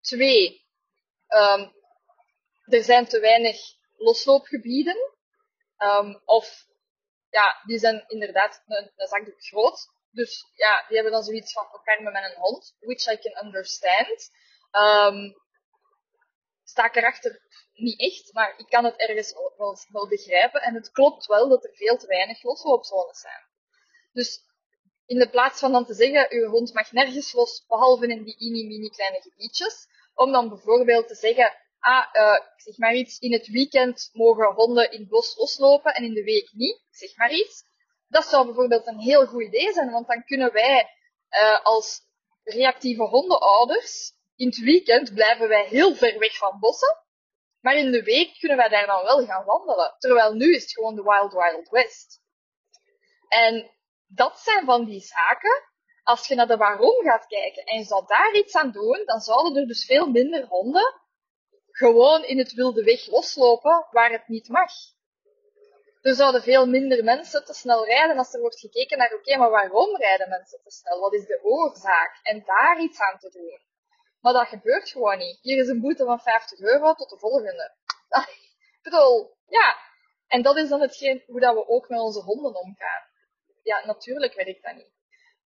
Twee, 0.01 0.65
um, 1.27 1.73
er 2.65 2.83
zijn 2.83 3.07
te 3.07 3.19
weinig 3.19 3.57
losloopgebieden. 3.97 4.97
Um, 5.77 6.21
of, 6.25 6.65
ja, 7.29 7.61
die 7.65 7.79
zijn 7.79 8.03
inderdaad 8.07 8.63
een, 8.67 8.91
een 8.95 9.07
zakdoek 9.07 9.43
groot. 9.43 9.87
Dus 10.17 10.45
ja, 10.55 10.85
die 10.87 10.95
hebben 10.95 11.13
dan 11.13 11.23
zoiets 11.23 11.53
van, 11.53 11.65
oké, 11.73 12.01
met 12.01 12.13
mijn 12.13 12.35
hond, 12.35 12.75
which 12.79 13.05
I 13.13 13.17
can 13.17 13.45
understand. 13.45 14.31
Um, 14.71 15.35
sta 16.63 16.85
ik 16.85 16.95
erachter 16.95 17.41
niet 17.73 17.99
echt, 17.99 18.33
maar 18.33 18.53
ik 18.57 18.65
kan 18.69 18.83
het 18.85 18.95
ergens 18.95 19.33
wel, 19.57 19.77
wel 19.91 20.07
begrijpen. 20.07 20.61
En 20.61 20.73
het 20.73 20.91
klopt 20.91 21.25
wel 21.25 21.49
dat 21.49 21.63
er 21.63 21.75
veel 21.75 21.97
te 21.97 22.07
weinig 22.07 22.43
losloopzones 22.43 23.19
zijn. 23.19 23.43
Dus 24.11 24.41
in 25.05 25.19
de 25.19 25.29
plaats 25.29 25.59
van 25.59 25.71
dan 25.71 25.85
te 25.85 25.93
zeggen, 25.93 26.27
uw 26.29 26.49
hond 26.49 26.73
mag 26.73 26.91
nergens 26.91 27.33
los, 27.33 27.65
behalve 27.67 28.07
in 28.07 28.23
die 28.23 28.35
mini-mini 28.39 28.89
kleine 28.89 29.21
gebiedjes, 29.21 29.87
om 30.13 30.31
dan 30.31 30.49
bijvoorbeeld 30.49 31.07
te 31.07 31.15
zeggen, 31.15 31.53
ah, 31.79 32.05
uh, 32.13 32.39
zeg 32.55 32.77
maar 32.77 32.95
iets, 32.95 33.19
in 33.19 33.31
het 33.31 33.47
weekend 33.47 34.09
mogen 34.13 34.53
honden 34.53 34.91
in 34.91 34.99
het 34.99 35.09
bos 35.09 35.35
loslopen 35.35 35.93
en 35.93 36.03
in 36.03 36.13
de 36.13 36.23
week 36.23 36.49
niet, 36.53 36.81
zeg 36.89 37.17
maar 37.17 37.31
iets. 37.31 37.66
Dat 38.07 38.25
zou 38.25 38.45
bijvoorbeeld 38.45 38.87
een 38.87 38.99
heel 38.99 39.25
goed 39.25 39.43
idee 39.43 39.73
zijn, 39.73 39.91
want 39.91 40.07
dan 40.07 40.23
kunnen 40.23 40.53
wij 40.53 40.89
uh, 41.31 41.65
als 41.65 42.01
reactieve 42.43 43.03
hondenouders 43.03 44.13
in 44.35 44.47
het 44.47 44.59
weekend 44.59 45.13
blijven 45.13 45.47
wij 45.47 45.65
heel 45.65 45.95
ver 45.95 46.19
weg 46.19 46.37
van 46.37 46.59
bossen. 46.59 46.97
Maar 47.59 47.75
in 47.75 47.91
de 47.91 48.03
week 48.03 48.39
kunnen 48.39 48.57
wij 48.57 48.69
daar 48.69 48.85
dan 48.85 49.03
wel 49.03 49.25
gaan 49.25 49.45
wandelen. 49.45 49.95
Terwijl 49.97 50.33
nu 50.33 50.55
is 50.55 50.61
het 50.61 50.71
gewoon 50.71 50.95
de 50.95 51.03
Wild 51.03 51.33
Wild 51.33 51.69
West. 51.69 52.21
En 53.27 53.71
dat 54.07 54.39
zijn 54.39 54.65
van 54.65 54.85
die 54.85 55.01
zaken. 55.01 55.63
Als 56.03 56.27
je 56.27 56.35
naar 56.35 56.47
de 56.47 56.57
waarom 56.57 57.03
gaat 57.03 57.27
kijken 57.27 57.63
en 57.63 57.77
je 57.77 57.85
zou 57.85 58.05
daar 58.05 58.35
iets 58.35 58.55
aan 58.55 58.71
doen, 58.71 59.01
dan 59.05 59.19
zouden 59.19 59.61
er 59.61 59.67
dus 59.67 59.85
veel 59.85 60.09
minder 60.09 60.45
honden 60.45 61.05
gewoon 61.77 62.23
in 62.23 62.37
het 62.37 62.53
wilde 62.53 62.83
weg 62.83 63.07
loslopen 63.07 63.87
waar 63.91 64.11
het 64.11 64.27
niet 64.27 64.49
mag. 64.49 64.71
Er 66.07 66.15
zouden 66.15 66.41
veel 66.41 66.65
minder 66.65 67.03
mensen 67.03 67.45
te 67.45 67.53
snel 67.53 67.85
rijden 67.85 68.17
als 68.17 68.33
er 68.33 68.39
wordt 68.39 68.59
gekeken 68.59 68.97
naar, 68.97 69.13
oké, 69.13 69.37
maar 69.37 69.49
waarom 69.49 69.95
rijden 69.95 70.29
mensen 70.29 70.59
te 70.63 70.71
snel? 70.71 70.99
Wat 70.99 71.13
is 71.13 71.25
de 71.25 71.39
oorzaak? 71.43 72.19
En 72.23 72.43
daar 72.45 72.79
iets 72.81 72.99
aan 72.99 73.19
te 73.19 73.29
doen. 73.29 73.59
Maar 74.21 74.33
dat 74.33 74.47
gebeurt 74.47 74.89
gewoon 74.89 75.17
niet. 75.17 75.39
Hier 75.41 75.57
is 75.57 75.67
een 75.67 75.81
boete 75.81 76.05
van 76.05 76.19
50 76.19 76.59
euro 76.59 76.93
tot 76.93 77.09
de 77.09 77.17
volgende. 77.17 77.73
Ik 78.77 78.79
bedoel, 78.81 79.37
ja. 79.47 79.77
En 80.27 80.41
dat 80.41 80.57
is 80.57 80.69
dan 80.69 80.81
hetgeen 80.81 81.23
hoe 81.25 81.39
dat 81.39 81.53
we 81.53 81.67
ook 81.67 81.89
met 81.89 81.99
onze 81.99 82.21
honden 82.21 82.55
omgaan. 82.55 83.03
Ja, 83.63 83.85
natuurlijk 83.85 84.33
werkt 84.33 84.63
dat 84.63 84.75
niet. 84.75 84.93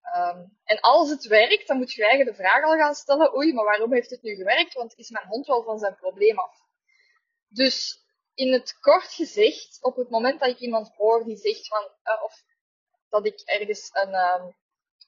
Ehm, 0.02 0.44
en 0.64 0.80
als 0.80 1.10
het 1.10 1.26
werkt, 1.26 1.66
dan 1.66 1.76
moet 1.76 1.92
je 1.92 2.06
eigen 2.06 2.26
de 2.26 2.34
vraag 2.34 2.64
al 2.64 2.76
gaan 2.76 2.94
stellen, 2.94 3.36
oei, 3.36 3.52
maar 3.54 3.64
waarom 3.64 3.92
heeft 3.92 4.10
het 4.10 4.22
nu 4.22 4.34
gewerkt? 4.34 4.74
Want 4.74 4.98
is 4.98 5.10
mijn 5.10 5.26
hond 5.26 5.46
wel 5.46 5.62
van 5.62 5.78
zijn 5.78 5.96
probleem 5.96 6.38
af? 6.38 6.58
Dus 7.48 8.04
in 8.34 8.52
het 8.52 8.78
kort 8.80 9.12
gezegd, 9.12 9.78
op 9.82 9.96
het 9.96 10.10
moment 10.10 10.40
dat 10.40 10.48
ik 10.48 10.58
iemand 10.58 10.94
hoor 10.96 11.24
die 11.24 11.36
zegt 11.36 11.66
van, 11.66 11.82
uh, 12.04 12.22
of 12.22 12.42
dat 13.08 13.26
ik 13.26 13.40
ergens 13.40 13.90
een, 13.92 14.14
um, 14.14 14.56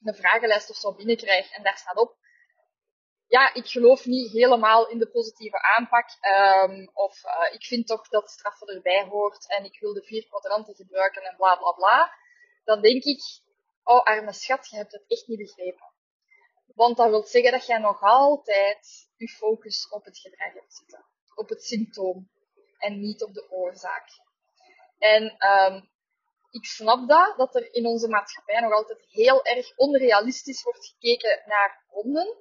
een 0.03 0.15
vragenlijst 0.15 0.69
of 0.69 0.75
zo 0.75 0.93
binnenkrijg 0.93 1.51
en 1.51 1.63
daar 1.63 1.77
staat 1.77 1.97
op, 1.97 2.17
ja, 3.27 3.53
ik 3.53 3.67
geloof 3.67 4.05
niet 4.05 4.31
helemaal 4.31 4.89
in 4.89 4.99
de 4.99 5.09
positieve 5.09 5.61
aanpak. 5.61 6.09
Um, 6.65 6.89
of 6.93 7.23
uh, 7.25 7.53
ik 7.53 7.63
vind 7.65 7.87
toch 7.87 8.07
dat 8.07 8.29
straffen 8.29 8.67
erbij 8.67 9.03
hoort 9.03 9.49
en 9.49 9.63
ik 9.63 9.79
wil 9.79 9.93
de 9.93 10.03
vier 10.03 10.27
kwadranten 10.27 10.75
gebruiken 10.75 11.23
en 11.23 11.35
bla 11.35 11.55
bla 11.55 11.71
bla. 11.71 12.13
Dan 12.63 12.81
denk 12.81 13.03
ik, 13.03 13.21
oh 13.83 14.03
arme 14.03 14.33
schat, 14.33 14.69
je 14.69 14.75
hebt 14.75 14.91
het 14.91 15.03
echt 15.07 15.27
niet 15.27 15.37
begrepen. 15.37 15.91
Want 16.75 16.97
dat 16.97 17.09
wil 17.09 17.23
zeggen 17.23 17.51
dat 17.51 17.65
jij 17.65 17.77
nog 17.77 18.01
altijd 18.01 19.09
je 19.15 19.27
focus 19.27 19.89
op 19.89 20.05
het 20.05 20.17
gedrag 20.17 20.53
hebt 20.53 20.73
zitten. 20.73 21.05
Op 21.35 21.49
het 21.49 21.63
symptoom. 21.63 22.29
En 22.83 22.99
niet 22.99 23.23
op 23.23 23.33
de 23.33 23.51
oorzaak. 23.51 24.07
En 24.97 25.23
um, 25.23 25.89
ik 26.49 26.65
snap 26.65 27.07
dat, 27.07 27.37
dat 27.37 27.55
er 27.55 27.73
in 27.73 27.85
onze 27.85 28.07
maatschappij 28.07 28.59
nog 28.59 28.73
altijd 28.73 29.05
heel 29.09 29.45
erg 29.45 29.77
onrealistisch 29.77 30.63
wordt 30.63 30.85
gekeken 30.85 31.41
naar 31.45 31.83
honden. 31.87 32.37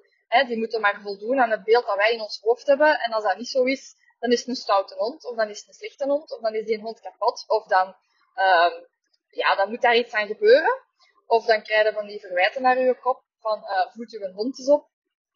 Die 0.46 0.59
moeten 0.59 0.81
maar 0.81 1.00
voldoen 1.02 1.40
aan 1.40 1.50
het 1.50 1.64
beeld 1.64 1.87
dat 1.87 1.96
wij 1.96 2.12
in 2.12 2.20
ons 2.20 2.40
hoofd 2.40 2.66
hebben. 2.66 3.00
En 3.00 3.12
als 3.12 3.24
dat 3.24 3.37
niet 3.37 3.48
zo 3.48 3.64
is, 3.64 3.94
dan 4.18 4.31
is 4.31 4.38
het 4.38 4.48
een 4.48 4.55
stoute 4.55 4.94
hond, 4.94 5.24
of 5.24 5.37
dan 5.37 5.48
is 5.48 5.59
het 5.59 5.68
een 5.68 5.74
slechte 5.74 6.05
hond, 6.05 6.33
of 6.33 6.40
dan 6.40 6.55
is 6.55 6.64
die 6.64 6.81
hond 6.81 7.00
kapot, 7.00 7.44
of 7.46 7.66
dan, 7.66 7.87
um, 8.35 8.87
ja, 9.28 9.55
dan 9.55 9.68
moet 9.68 9.83
daar 9.83 9.96
iets 9.96 10.12
aan 10.12 10.26
gebeuren. 10.26 10.81
Of 11.26 11.44
dan 11.44 11.62
krijg 11.62 11.87
je 11.87 11.92
van 11.92 12.07
die 12.07 12.20
verwijten 12.20 12.62
naar 12.62 12.78
je 12.78 13.00
kop 13.00 13.22
van 13.38 13.59
uh, 13.59 13.87
voed 13.92 14.14
een 14.14 14.35
hond 14.35 14.59
eens 14.59 14.68
op. 14.68 14.88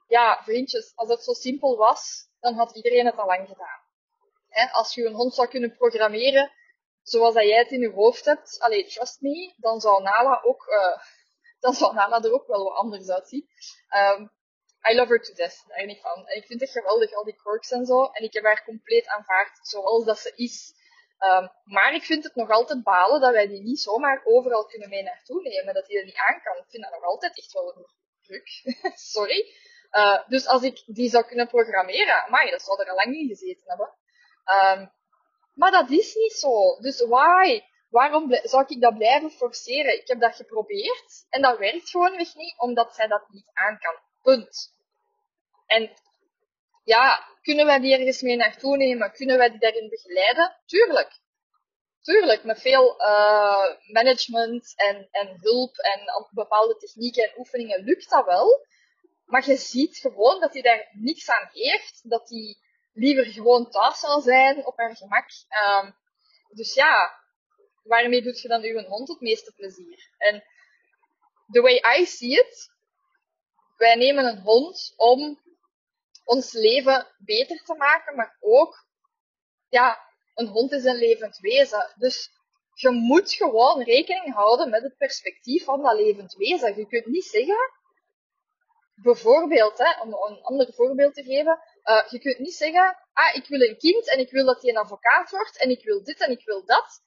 Ja, 0.09 0.43
vriendjes, 0.43 0.93
als 0.95 1.09
het 1.09 1.23
zo 1.23 1.33
simpel 1.33 1.77
was, 1.77 2.29
dan 2.41 2.55
had 2.55 2.77
iedereen 2.77 3.07
het 3.07 3.19
al 3.19 3.27
lang 3.27 3.49
gedaan. 3.49 3.86
Als 4.73 4.95
je 4.95 5.05
een 5.05 5.15
hond 5.15 5.35
zou 5.35 5.49
kunnen 5.49 5.77
programmeren 5.77 6.53
zoals 7.03 7.35
dat 7.35 7.45
jij 7.45 7.59
het 7.59 7.71
in 7.71 7.81
je 7.81 7.91
hoofd 7.91 8.25
hebt, 8.25 8.61
allee, 8.61 8.87
trust 8.87 9.21
me, 9.21 9.55
dan 9.57 9.81
zou 9.81 10.03
Nala 10.03 10.41
ook, 10.43 10.67
uh, 10.67 11.03
dan 11.65 11.75
zou 11.75 11.95
Nala 11.95 12.23
er 12.23 12.33
ook 12.33 12.47
wel 12.47 12.65
wat 12.65 12.77
anders 12.77 13.09
uitzien. 13.09 13.49
Um, 13.97 14.31
I 14.91 14.95
love 14.95 15.09
her 15.09 15.23
to 15.23 15.35
death, 15.35 15.65
daar 15.67 15.87
niet 15.87 16.01
van. 16.01 16.27
En 16.27 16.37
ik 16.37 16.47
vind 16.47 16.61
het 16.61 16.71
geweldig, 16.71 17.13
al 17.13 17.25
die 17.25 17.37
quirks 17.37 17.71
en 17.71 17.87
zo. 17.87 18.05
En 18.05 18.23
ik 18.23 18.33
heb 18.33 18.45
haar 18.45 18.65
compleet 18.65 19.07
aanvaard 19.07 19.59
zoals 19.63 20.05
dat 20.05 20.19
ze 20.19 20.33
is. 20.35 20.75
Um, 21.19 21.49
maar 21.65 21.95
ik 21.95 22.03
vind 22.03 22.25
het 22.25 22.35
nog 22.35 22.51
altijd 22.51 22.83
balen 22.83 23.21
dat 23.21 23.33
wij 23.33 23.49
die 23.49 23.63
niet 23.63 23.81
zomaar 23.81 24.21
overal 24.25 24.67
kunnen 24.67 24.89
mee 24.89 25.03
naartoe 25.03 25.43
nemen. 25.43 25.75
Dat 25.75 25.87
die 25.87 25.99
er 25.99 26.05
niet 26.05 26.17
aan 26.17 26.41
kan. 26.43 26.57
Ik 26.57 26.69
vind 26.69 26.83
dat 26.83 26.93
nog 26.93 27.03
altijd 27.03 27.39
echt 27.39 27.53
wel 27.53 27.77
een 27.77 27.87
druk. 28.23 28.49
Sorry. 29.15 29.55
Uh, 29.93 30.29
dus 30.29 30.47
als 30.47 30.63
ik 30.63 30.83
die 30.87 31.11
zou 31.11 31.25
kunnen 31.25 31.49
programmeren, 31.49 32.31
maar 32.31 32.51
dat 32.51 32.63
zou 32.63 32.81
er 32.81 32.91
al 32.91 32.95
lang 32.95 33.15
in 33.15 33.29
gezeten 33.29 33.63
hebben. 33.65 33.95
Um, 34.47 34.91
maar 35.55 35.71
dat 35.71 35.91
is 35.91 36.15
niet 36.15 36.33
zo. 36.33 36.81
Dus 36.81 37.01
why? 37.01 37.63
Waarom 37.89 38.39
zou 38.43 38.65
ik 38.67 38.81
dat 38.81 38.97
blijven 38.97 39.31
forceren? 39.31 40.01
Ik 40.01 40.09
heb 40.09 40.21
dat 40.21 40.37
geprobeerd 40.37 41.27
en 41.29 41.43
dat 41.43 41.59
werkt 41.59 41.91
gewoonweg 41.91 42.35
niet, 42.35 42.55
omdat 42.59 42.95
zij 42.95 43.07
dat 43.07 43.29
niet 43.29 43.51
aan 43.53 43.79
kan. 43.79 43.95
Punt. 44.23 44.73
En 45.67 45.91
ja, 46.85 47.29
kunnen 47.43 47.67
wij 47.67 47.81
die 47.81 47.93
ergens 47.93 48.23
mee 48.23 48.37
naartoe 48.37 48.77
nemen? 48.77 49.13
Kunnen 49.13 49.39
wij 49.39 49.51
die 49.51 49.59
daarin 49.59 49.89
begeleiden? 49.89 50.57
Tuurlijk. 50.67 51.19
Tuurlijk, 52.01 52.45
met 52.45 52.61
veel 52.61 53.01
uh, 53.01 53.67
management 53.93 54.73
en, 54.77 55.09
en 55.11 55.37
hulp 55.41 55.77
en 55.77 56.29
bepaalde 56.31 56.77
technieken 56.77 57.23
en 57.25 57.39
oefeningen 57.39 57.85
lukt 57.85 58.11
dat 58.11 58.25
wel. 58.25 58.67
Maar 59.25 59.49
je 59.49 59.57
ziet 59.57 59.97
gewoon 59.97 60.41
dat 60.41 60.53
hij 60.53 60.63
daar 60.63 60.89
niks 60.93 61.31
aan 61.31 61.49
heeft, 61.53 62.11
dat 62.11 62.29
hij 62.29 62.57
liever 62.97 63.25
gewoon 63.25 63.71
thuis 63.71 63.99
zal 63.99 64.21
zijn, 64.21 64.67
op 64.67 64.77
haar 64.77 64.97
gemak. 64.97 65.29
Um, 65.85 65.97
dus 66.49 66.75
ja, 66.75 67.21
waarmee 67.83 68.23
doet 68.23 68.41
je 68.41 68.49
dan 68.49 68.63
uw 68.63 68.83
hond 68.83 69.09
het 69.09 69.21
meeste 69.21 69.53
plezier? 69.53 70.11
En 70.19 70.45
the 71.51 71.61
way 71.61 71.99
I 71.99 72.07
see 72.07 72.31
it, 72.31 72.71
wij 73.77 73.95
nemen 73.95 74.25
een 74.25 74.41
hond 74.41 74.93
om 74.97 75.41
ons 76.25 76.53
leven 76.53 77.07
beter 77.19 77.63
te 77.65 77.75
maken, 77.75 78.17
maar 78.17 78.37
ook, 78.41 78.87
ja, 79.69 80.01
een 80.35 80.47
hond 80.47 80.73
is 80.73 80.85
een 80.85 80.97
levend 80.97 81.39
wezen. 81.39 81.93
Dus 81.99 82.31
je 82.75 82.91
moet 82.91 83.33
gewoon 83.33 83.83
rekening 83.83 84.35
houden 84.35 84.71
met 84.71 84.83
het 84.83 84.97
perspectief 84.97 85.65
van 85.65 85.83
dat 85.83 85.97
levend 85.97 86.35
wezen. 86.35 86.77
Je 86.77 86.87
kunt 86.87 87.07
niet 87.07 87.25
zeggen, 87.25 87.73
bijvoorbeeld, 88.95 89.79
hè, 89.79 90.01
om 90.01 90.13
een 90.13 90.43
ander 90.43 90.73
voorbeeld 90.75 91.15
te 91.15 91.23
geven, 91.23 91.61
uh, 91.87 92.09
je 92.09 92.19
kunt 92.19 92.39
niet 92.39 92.55
zeggen, 92.55 92.99
ah, 93.13 93.35
ik 93.35 93.47
wil 93.47 93.61
een 93.61 93.79
kind 93.79 94.09
en 94.11 94.19
ik 94.19 94.31
wil 94.31 94.45
dat 94.45 94.63
hij 94.63 94.71
een 94.71 94.77
advocaat 94.77 95.31
wordt 95.31 95.59
en 95.59 95.71
ik 95.71 95.85
wil 95.85 96.05
dit 96.05 96.21
en 96.21 96.31
ik 96.31 96.45
wil 96.45 96.65
dat. 96.65 97.05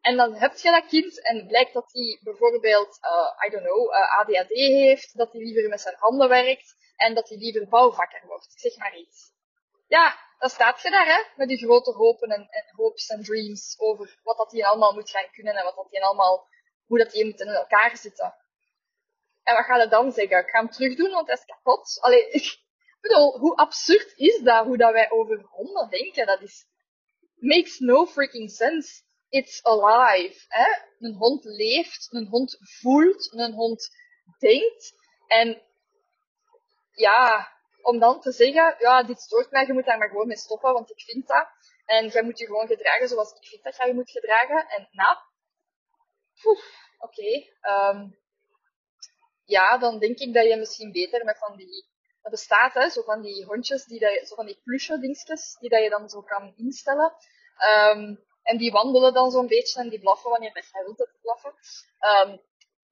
En 0.00 0.16
dan 0.16 0.34
heb 0.34 0.56
je 0.56 0.70
dat 0.70 0.86
kind 0.86 1.22
en 1.22 1.46
blijkt 1.46 1.72
dat 1.72 1.92
hij 1.92 2.20
bijvoorbeeld, 2.22 2.98
uh, 3.02 3.46
I 3.46 3.50
don't 3.50 3.64
know, 3.64 3.94
eh, 3.94 4.18
ADHD 4.18 4.48
heeft, 4.54 5.16
dat 5.16 5.32
hij 5.32 5.40
liever 5.40 5.68
met 5.68 5.80
zijn 5.80 5.94
handen 5.98 6.28
werkt 6.28 6.74
en 6.96 7.14
dat 7.14 7.28
hij 7.28 7.38
liever 7.38 7.68
bouwvakker 7.68 8.22
wordt. 8.26 8.52
zeg 8.56 8.76
maar 8.76 8.96
iets. 8.96 9.30
Ja, 9.86 10.16
dan 10.38 10.50
staat 10.50 10.82
je 10.82 10.90
daar, 10.90 11.06
hè, 11.06 11.22
met 11.36 11.48
die 11.48 11.58
grote 11.58 11.90
hopen 11.90 12.30
en, 12.30 12.48
en 12.50 12.64
hopes 12.76 13.06
en 13.06 13.22
dreams 13.22 13.74
over 13.78 14.18
wat 14.22 14.36
dat 14.36 14.52
hij 14.52 14.64
allemaal 14.64 14.92
moet 14.92 15.10
gaan 15.10 15.30
kunnen 15.30 15.54
en 15.54 15.64
wat 15.64 15.76
dat 15.76 15.90
hij 15.90 16.02
allemaal, 16.02 16.48
hoe 16.86 16.98
dat 16.98 17.12
hij 17.12 17.24
moet 17.24 17.40
in 17.40 17.48
elkaar 17.48 17.96
zitten. 17.96 18.34
En 19.42 19.54
wat 19.54 19.64
ga 19.64 19.76
je 19.76 19.88
dan 19.88 20.12
zeggen? 20.12 20.38
Ik 20.38 20.48
ga 20.48 20.58
hem 20.58 20.70
terugdoen, 20.70 21.10
want 21.10 21.26
hij 21.26 21.36
is 21.36 21.44
kapot. 21.44 21.98
Allee, 22.00 22.30
hoe 23.10 23.56
absurd 23.56 24.12
is 24.16 24.40
dat, 24.40 24.64
hoe 24.66 24.76
dat 24.76 24.92
wij 24.92 25.10
over 25.10 25.46
honden 25.50 25.88
denken? 25.90 26.26
Dat 26.26 26.40
is, 26.40 26.66
makes 27.34 27.78
no 27.78 28.06
freaking 28.06 28.50
sense. 28.50 29.02
It's 29.28 29.62
alive. 29.62 30.44
Hè? 30.48 30.66
Een 30.98 31.14
hond 31.14 31.44
leeft, 31.44 32.08
een 32.10 32.26
hond 32.26 32.58
voelt, 32.60 33.32
een 33.32 33.52
hond 33.52 33.90
denkt. 34.38 34.94
En 35.26 35.62
ja, 36.92 37.52
om 37.82 37.98
dan 37.98 38.20
te 38.20 38.32
zeggen, 38.32 38.74
ja, 38.78 39.02
dit 39.02 39.20
stoort 39.20 39.50
mij, 39.50 39.66
je 39.66 39.72
moet 39.72 39.84
daar 39.84 39.98
maar 39.98 40.08
gewoon 40.08 40.26
mee 40.26 40.36
stoppen, 40.36 40.72
want 40.72 40.90
ik 40.90 41.00
vind 41.00 41.26
dat. 41.26 41.48
En 41.84 42.08
jij 42.08 42.22
moet 42.22 42.38
je 42.38 42.46
gewoon 42.46 42.66
gedragen 42.66 43.08
zoals 43.08 43.32
ik 43.32 43.46
vind 43.46 43.62
dat 43.62 43.76
jij 43.76 43.86
je 43.86 43.94
moet 43.94 44.10
gedragen. 44.10 44.68
En 44.68 44.88
nou, 44.90 45.16
oké. 46.98 47.46
Um, 47.70 48.20
ja, 49.44 49.78
dan 49.78 49.98
denk 49.98 50.18
ik 50.18 50.34
dat 50.34 50.46
je 50.46 50.56
misschien 50.56 50.92
beter 50.92 51.24
met 51.24 51.38
van 51.38 51.56
die, 51.56 51.86
dat 52.22 52.30
bestaat 52.30 52.74
hè, 52.74 52.90
zo 52.90 53.02
van 53.02 53.22
die 53.22 53.44
hondjes, 53.44 53.84
die 53.84 54.00
dat 54.00 54.28
zo 54.28 54.34
van 54.34 54.46
die 54.46 54.60
plusje 54.64 54.98
dingetjes, 54.98 55.56
die 55.60 55.70
dat 55.70 55.82
je 55.82 55.90
dan 55.90 56.08
zo 56.08 56.22
kan 56.22 56.54
instellen. 56.56 57.14
Um, 57.64 58.24
en 58.42 58.58
die 58.58 58.72
wandelen 58.72 59.14
dan 59.14 59.30
zo'n 59.30 59.46
beetje 59.46 59.80
en 59.80 59.88
die 59.88 60.00
blaffen 60.00 60.30
wanneer 60.30 60.52
dat 60.52 60.70
jij 60.72 60.84
wilt 60.84 60.98
dat 60.98 61.20
blaffen. 61.20 61.54
Um, 62.00 62.40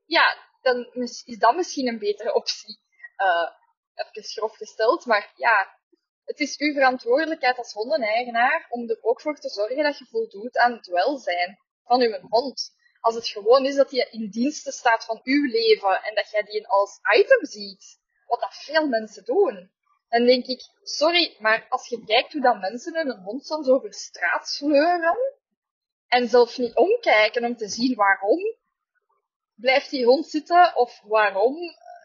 ja, 0.04 0.36
dan 0.60 0.90
is 0.92 1.24
dat 1.38 1.54
misschien 1.54 1.88
een 1.88 1.98
betere 1.98 2.34
optie. 2.34 2.80
Uh, 3.16 3.50
even 3.94 4.28
schrof 4.28 4.56
gesteld, 4.56 5.06
maar 5.06 5.32
ja, 5.36 5.78
het 6.24 6.40
is 6.40 6.58
uw 6.58 6.72
verantwoordelijkheid 6.72 7.58
als 7.58 7.72
hondeneigenaar 7.72 8.66
om 8.68 8.88
er 8.88 8.98
ook 9.02 9.20
voor 9.20 9.38
te 9.38 9.48
zorgen 9.48 9.82
dat 9.82 9.98
je 9.98 10.06
voldoet 10.06 10.58
aan 10.58 10.72
het 10.72 10.86
welzijn 10.86 11.58
van 11.84 12.00
uw 12.00 12.18
hond. 12.28 12.78
Als 13.00 13.14
het 13.14 13.26
gewoon 13.28 13.64
is 13.64 13.74
dat 13.74 13.90
hij 13.90 14.08
in 14.10 14.30
dienste 14.30 14.72
staat 14.72 15.04
van 15.04 15.20
uw 15.22 15.50
leven 15.50 16.02
en 16.02 16.14
dat 16.14 16.30
jij 16.30 16.42
die 16.42 16.66
als 16.66 16.98
item 17.16 17.46
ziet, 17.46 17.99
wat 18.30 18.40
dat 18.40 18.54
veel 18.54 18.86
mensen 18.86 19.24
doen, 19.24 19.70
dan 20.08 20.24
denk 20.24 20.46
ik, 20.46 20.60
sorry, 20.82 21.36
maar 21.38 21.66
als 21.68 21.88
je 21.88 22.04
kijkt 22.04 22.32
hoe 22.32 22.42
dat 22.42 22.60
mensen 22.60 22.96
een 22.96 23.22
hond 23.22 23.46
soms 23.46 23.68
over 23.68 23.94
straat 23.94 24.48
sleuren 24.48 25.18
en 26.08 26.28
zelf 26.28 26.58
niet 26.58 26.74
omkijken 26.74 27.44
om 27.44 27.56
te 27.56 27.68
zien 27.68 27.94
waarom 27.94 28.56
blijft 29.54 29.90
die 29.90 30.04
hond 30.04 30.26
zitten 30.26 30.76
of 30.76 31.00
waarom 31.02 31.56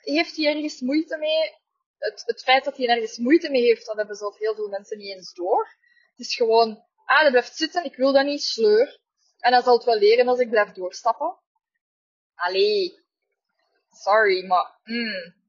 heeft 0.02 0.36
hij 0.36 0.46
ergens 0.46 0.80
moeite 0.80 1.18
mee. 1.18 1.56
Het, 1.98 2.24
het 2.26 2.44
feit 2.44 2.64
dat 2.64 2.78
hij 2.78 2.88
ergens 2.88 3.18
moeite 3.18 3.50
mee 3.50 3.62
heeft, 3.62 3.86
dat 3.86 3.96
hebben 3.96 4.16
zelf 4.16 4.38
heel 4.38 4.56
veel 4.56 4.70
mensen 4.70 4.98
niet 4.98 5.16
eens 5.16 5.34
door. 5.34 5.78
Het 6.10 6.26
is 6.26 6.36
gewoon, 6.36 6.84
ah, 7.06 7.22
dat 7.22 7.32
blijft 7.32 7.56
zitten, 7.56 7.84
ik 7.84 7.96
wil 7.96 8.14
dat 8.14 8.26
niet, 8.26 8.42
sleur. 8.42 9.00
En 9.40 9.52
dan 9.52 9.62
zal 9.62 9.76
het 9.76 9.86
wel 9.86 9.98
leren 9.98 10.28
als 10.28 10.40
ik 10.40 10.50
blijf 10.50 10.72
doorstappen. 10.72 11.38
Allee, 12.36 13.06
sorry, 13.90 14.46
maar 14.46 14.80
mm. 14.84 15.45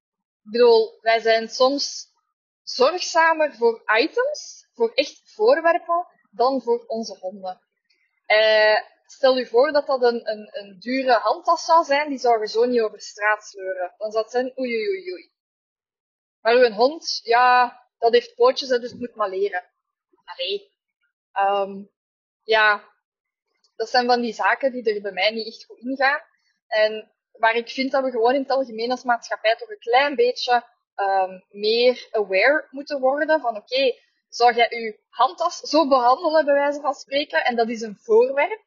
Ik 0.47 0.53
bedoel, 0.53 0.99
wij 1.01 1.21
zijn 1.21 1.49
soms 1.49 2.07
zorgzamer 2.63 3.55
voor 3.55 3.83
items, 3.99 4.69
voor 4.75 4.93
echt 4.95 5.23
voorwerpen, 5.25 6.07
dan 6.31 6.63
voor 6.63 6.85
onze 6.87 7.19
honden. 7.19 7.61
Uh, 8.27 8.79
stel 9.07 9.39
u 9.39 9.47
voor 9.47 9.73
dat 9.73 9.87
dat 9.87 10.03
een, 10.03 10.31
een, 10.31 10.49
een 10.53 10.79
dure 10.79 11.13
handtas 11.13 11.65
zou 11.65 11.85
zijn, 11.85 12.09
die 12.09 12.19
zou 12.19 12.41
je 12.41 12.49
zo 12.49 12.65
niet 12.65 12.81
over 12.81 13.01
straat 13.01 13.45
sleuren. 13.45 13.95
Dan 13.99 14.11
zou 14.11 14.29
zijn 14.29 14.59
oei 14.59 14.89
oei 14.89 15.13
oei. 15.13 15.33
Maar 16.41 16.55
uw 16.55 16.71
hond, 16.71 17.21
ja, 17.23 17.81
dat 17.99 18.13
heeft 18.13 18.35
pootjes, 18.35 18.69
dus 18.69 18.91
het 18.91 19.01
moet 19.01 19.15
maar 19.15 19.29
leren. 19.29 19.65
Allee. 20.25 20.75
Um, 21.33 21.91
ja, 22.43 22.95
dat 23.77 23.89
zijn 23.89 24.07
van 24.07 24.21
die 24.21 24.35
zaken 24.35 24.73
die 24.73 24.95
er 24.95 25.03
bij 25.03 25.13
mij 25.13 25.31
niet 25.31 25.47
echt 25.47 25.65
goed 25.65 25.79
ingaan. 25.79 26.21
En 26.67 27.16
waar 27.39 27.55
ik 27.55 27.69
vind 27.69 27.93
dat 27.93 28.05
we 28.05 28.11
gewoon 28.11 28.35
in 28.35 28.41
het 28.41 28.51
algemeen 28.51 28.91
als 28.91 29.03
maatschappij 29.03 29.57
toch 29.57 29.71
een 29.71 29.79
klein 29.79 30.15
beetje 30.15 30.65
um, 30.97 31.45
meer 31.51 32.09
aware 32.11 32.67
moeten 32.71 33.01
worden 33.01 33.41
van 33.41 33.57
oké, 33.57 33.75
okay, 33.75 34.01
zou 34.29 34.55
jij 34.55 34.69
je 34.71 34.99
handtas 35.09 35.59
zo 35.61 35.89
behandelen 35.89 36.45
bij 36.45 36.55
wijze 36.55 36.81
van 36.81 36.95
spreken 36.95 37.45
en 37.45 37.57
dat 37.57 37.69
is 37.69 37.81
een 37.81 37.99
voorwerp? 38.01 38.65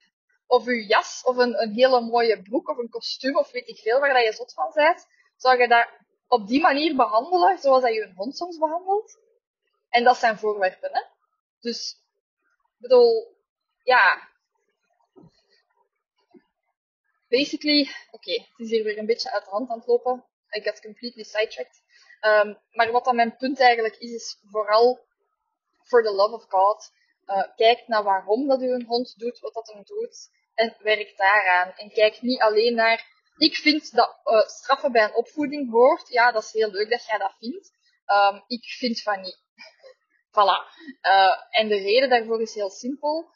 Of 0.47 0.65
je 0.65 0.85
jas 0.85 1.21
of 1.23 1.37
een, 1.37 1.61
een 1.61 1.73
hele 1.73 2.01
mooie 2.01 2.41
broek 2.41 2.69
of 2.69 2.77
een 2.77 2.89
kostuum 2.89 3.37
of 3.37 3.51
weet 3.51 3.67
ik 3.67 3.77
veel 3.77 3.99
waar 3.99 4.13
dat 4.13 4.23
je 4.23 4.33
zot 4.33 4.53
van 4.53 4.71
bent, 4.73 5.07
zou 5.37 5.59
je 5.59 5.67
dat 5.67 5.87
op 6.27 6.47
die 6.47 6.61
manier 6.61 6.95
behandelen 6.95 7.57
zoals 7.57 7.81
dat 7.81 7.93
je 7.93 8.01
een 8.01 8.15
hond 8.15 8.37
soms 8.37 8.57
behandelt? 8.57 9.17
En 9.89 10.03
dat 10.03 10.17
zijn 10.17 10.37
voorwerpen, 10.37 10.89
hè? 10.93 11.01
Dus, 11.59 11.95
ik 12.53 12.77
bedoel, 12.77 13.37
ja, 13.83 14.29
basically, 17.29 17.89
oké, 18.11 18.31
het 18.31 18.57
is 18.57 18.69
hier 18.69 18.83
weer 18.83 18.97
een 18.97 19.05
beetje 19.05 19.31
uit 19.31 19.43
de 19.43 19.49
hand 19.49 19.69
aan 19.69 19.77
het 19.77 19.87
lopen. 19.87 20.25
I 20.57 20.61
got 20.61 20.81
completely 20.81 21.23
sidetracked. 21.23 21.81
Um, 22.21 22.57
maar 22.71 22.91
wat 22.91 23.05
dan 23.05 23.15
mijn 23.15 23.35
punt 23.37 23.59
eigenlijk 23.59 23.95
is, 23.95 24.11
is 24.11 24.39
vooral 24.51 24.99
for 25.83 26.03
the 26.03 26.11
love 26.11 26.33
of 26.33 26.45
God. 26.47 26.91
Uh, 27.25 27.43
kijk 27.55 27.87
naar 27.87 28.03
waarom 28.03 28.47
dat 28.47 28.61
een 28.61 28.85
hond 28.85 29.13
doet, 29.17 29.39
wat 29.39 29.53
dat 29.53 29.71
hem 29.73 29.83
doet. 29.83 30.29
En 30.53 30.75
werk 30.79 31.17
daaraan. 31.17 31.73
En 31.75 31.91
kijk 31.91 32.21
niet 32.21 32.41
alleen 32.41 32.75
naar. 32.75 33.05
Ik 33.37 33.55
vind 33.55 33.91
dat 33.95 34.19
uh, 34.25 34.47
straffen 34.47 34.91
bij 34.91 35.03
een 35.03 35.15
opvoeding 35.15 35.71
hoort. 35.71 36.07
Ja, 36.07 36.31
dat 36.31 36.43
is 36.43 36.51
heel 36.51 36.71
leuk 36.71 36.89
dat 36.89 37.05
jij 37.05 37.17
dat 37.17 37.35
vindt. 37.39 37.71
Um, 38.07 38.43
ik 38.47 38.63
vind 38.63 39.01
van 39.01 39.21
niet. 39.21 39.39
voilà. 40.37 40.57
Uh, 41.01 41.35
en 41.49 41.67
de 41.67 41.77
reden 41.77 42.09
daarvoor 42.09 42.41
is 42.41 42.53
heel 42.53 42.69
simpel. 42.69 43.31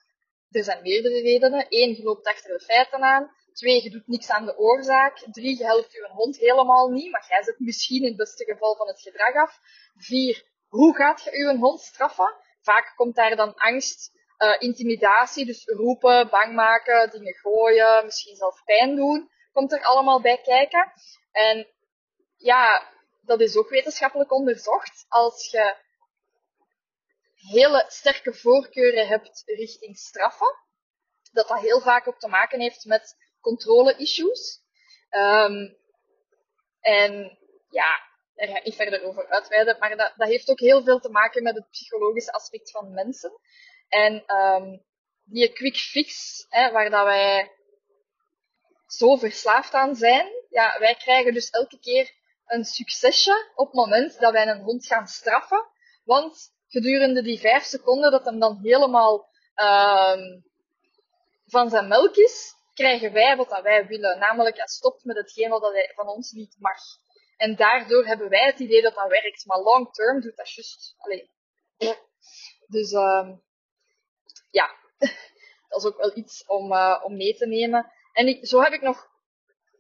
Er 0.50 0.64
zijn 0.64 0.82
meerdere 0.82 1.22
redenen. 1.22 1.66
Eén, 1.70 1.96
je 1.96 2.04
loopt 2.04 2.28
achter 2.28 2.58
de 2.58 2.64
feiten 2.64 3.04
aan. 3.04 3.32
Twee, 3.54 3.84
je 3.84 3.90
doet 3.90 4.08
niks 4.08 4.30
aan 4.30 4.46
de 4.46 4.58
oorzaak. 4.58 5.18
Drie, 5.32 5.58
je 5.58 5.64
helpt 5.66 5.92
je 5.92 6.10
hond 6.12 6.38
helemaal 6.38 6.90
niet, 6.90 7.12
maar 7.12 7.26
jij 7.30 7.44
zet 7.44 7.60
misschien 7.60 8.02
in 8.02 8.08
het 8.08 8.18
beste 8.18 8.44
geval 8.44 8.76
van 8.76 8.88
het 8.88 9.02
gedrag 9.02 9.36
af. 9.36 9.60
Vier, 9.96 10.44
hoe 10.68 10.96
gaat 10.96 11.24
je 11.24 11.38
je 11.38 11.58
hond 11.58 11.82
straffen? 11.82 12.36
Vaak 12.62 12.94
komt 12.96 13.16
daar 13.16 13.36
dan 13.36 13.56
angst, 13.56 14.12
uh, 14.38 14.56
intimidatie, 14.60 15.46
dus 15.46 15.66
roepen, 15.66 16.30
bang 16.30 16.54
maken, 16.56 17.10
dingen 17.12 17.34
gooien, 17.34 18.06
misschien 18.06 18.36
zelf 18.36 18.64
pijn 18.64 18.96
doen, 18.96 19.30
komt 19.52 19.72
er 19.72 19.84
allemaal 19.84 20.22
bij 20.22 20.42
kijken. 20.42 20.92
En 21.32 21.68
ja, 22.38 22.92
dat 23.22 23.40
is 23.40 23.58
ook 23.58 23.70
wetenschappelijk 23.70 24.32
onderzocht. 24.32 25.06
Als 25.08 25.52
je 25.52 25.76
hele 27.36 27.86
sterke 27.88 28.34
voorkeuren 28.34 29.08
hebt 29.08 29.42
richting 29.46 29.98
straffen, 29.98 30.58
dat 31.32 31.48
dat 31.48 31.60
heel 31.60 31.82
vaak 31.82 32.08
ook 32.08 32.20
te 32.20 32.28
maken 32.28 32.60
heeft 32.60 32.86
met 32.86 33.16
controle-issues. 33.44 34.62
Um, 35.12 35.78
en 36.80 37.38
ja, 37.70 38.00
daar 38.36 38.48
ga 38.48 38.58
ik 38.58 38.64
niet 38.64 38.76
verder 38.76 39.04
over 39.04 39.30
uitweiden, 39.30 39.78
maar 39.80 39.98
dat, 39.98 40.14
dat 40.16 40.28
heeft 40.28 40.50
ook 40.50 40.60
heel 40.60 40.84
veel 40.84 41.00
te 41.00 41.10
maken 41.10 41.44
met 41.44 41.56
het 41.56 41.70
psychologische 41.70 42.32
aspect 42.32 42.72
van 42.72 42.94
mensen. 42.94 43.32
En 43.88 44.24
um, 44.36 44.84
die 45.24 45.54
quick 45.54 45.76
fix, 45.76 46.46
hè, 46.50 46.72
waar 46.72 46.90
dat 46.90 47.04
wij 47.04 47.52
zo 48.88 49.16
verslaafd 49.16 49.74
aan 49.74 49.96
zijn, 49.96 50.28
ja, 50.50 50.80
wij 50.80 50.96
krijgen 50.96 51.34
dus 51.34 51.50
elke 51.50 51.80
keer 51.80 52.12
een 52.46 52.66
succesje 52.66 53.52
op 53.56 53.66
het 53.66 53.76
moment 53.76 54.20
dat 54.20 54.32
wij 54.32 54.48
een 54.48 54.62
hond 54.62 54.86
gaan 54.86 55.08
straffen. 55.08 55.66
Want 56.04 56.52
gedurende 56.68 57.22
die 57.22 57.40
vijf 57.40 57.64
seconden 57.64 58.12
dat 58.12 58.26
hem 58.26 58.40
dan 58.40 58.60
helemaal 58.62 59.30
um, 59.56 60.46
van 61.46 61.70
zijn 61.70 61.88
melk 61.88 62.16
is, 62.16 62.54
krijgen 62.74 63.14
wij 63.14 63.36
wat 63.36 63.50
dat 63.50 63.62
wij 63.62 63.88
willen. 63.88 64.20
Namelijk, 64.20 64.58
hij 64.58 64.68
stopt 64.68 65.04
met 65.04 65.18
hetgeen 65.18 65.50
wat 65.50 65.72
hij 65.72 65.92
van 65.96 66.08
ons 66.08 66.32
niet 66.32 66.56
mag. 66.60 66.80
En 67.38 67.56
daardoor 67.56 68.06
hebben 68.06 68.30
wij 68.30 68.46
het 68.46 68.60
idee 68.60 68.82
dat 68.82 68.96
dat 68.96 69.10
werkt. 69.10 69.46
Maar 69.46 69.60
long 69.60 69.94
term 69.94 70.22
doet 70.22 70.36
dat 70.36 70.54
juist. 70.54 70.96
Allee. 70.98 71.32
Dus 72.68 72.92
um, 72.92 73.44
ja, 74.52 74.76
dat 75.70 75.80
is 75.80 75.86
ook 75.86 75.98
wel 75.98 76.18
iets 76.18 76.46
om, 76.46 76.72
uh, 76.72 77.02
om 77.04 77.16
mee 77.16 77.36
te 77.36 77.48
nemen. 77.48 77.92
En 78.14 78.28
ik, 78.28 78.48
zo 78.48 78.62
heb 78.62 78.74
ik 78.74 78.82
nog 78.82 79.12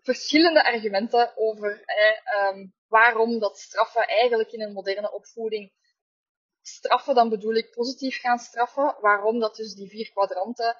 verschillende 0.01 0.63
argumenten 0.63 1.37
over 1.37 1.83
eh, 1.85 2.47
um, 2.47 2.73
waarom 2.87 3.39
dat 3.39 3.57
straffen 3.57 4.07
eigenlijk 4.07 4.51
in 4.51 4.61
een 4.61 4.73
moderne 4.73 5.11
opvoeding 5.11 5.71
straffen, 6.61 7.15
dan 7.15 7.29
bedoel 7.29 7.53
ik 7.53 7.71
positief 7.71 8.19
gaan 8.19 8.39
straffen. 8.39 8.95
Waarom 8.99 9.39
dat 9.39 9.55
dus 9.55 9.73
die 9.73 9.89
vier 9.89 10.11
kwadranten 10.11 10.77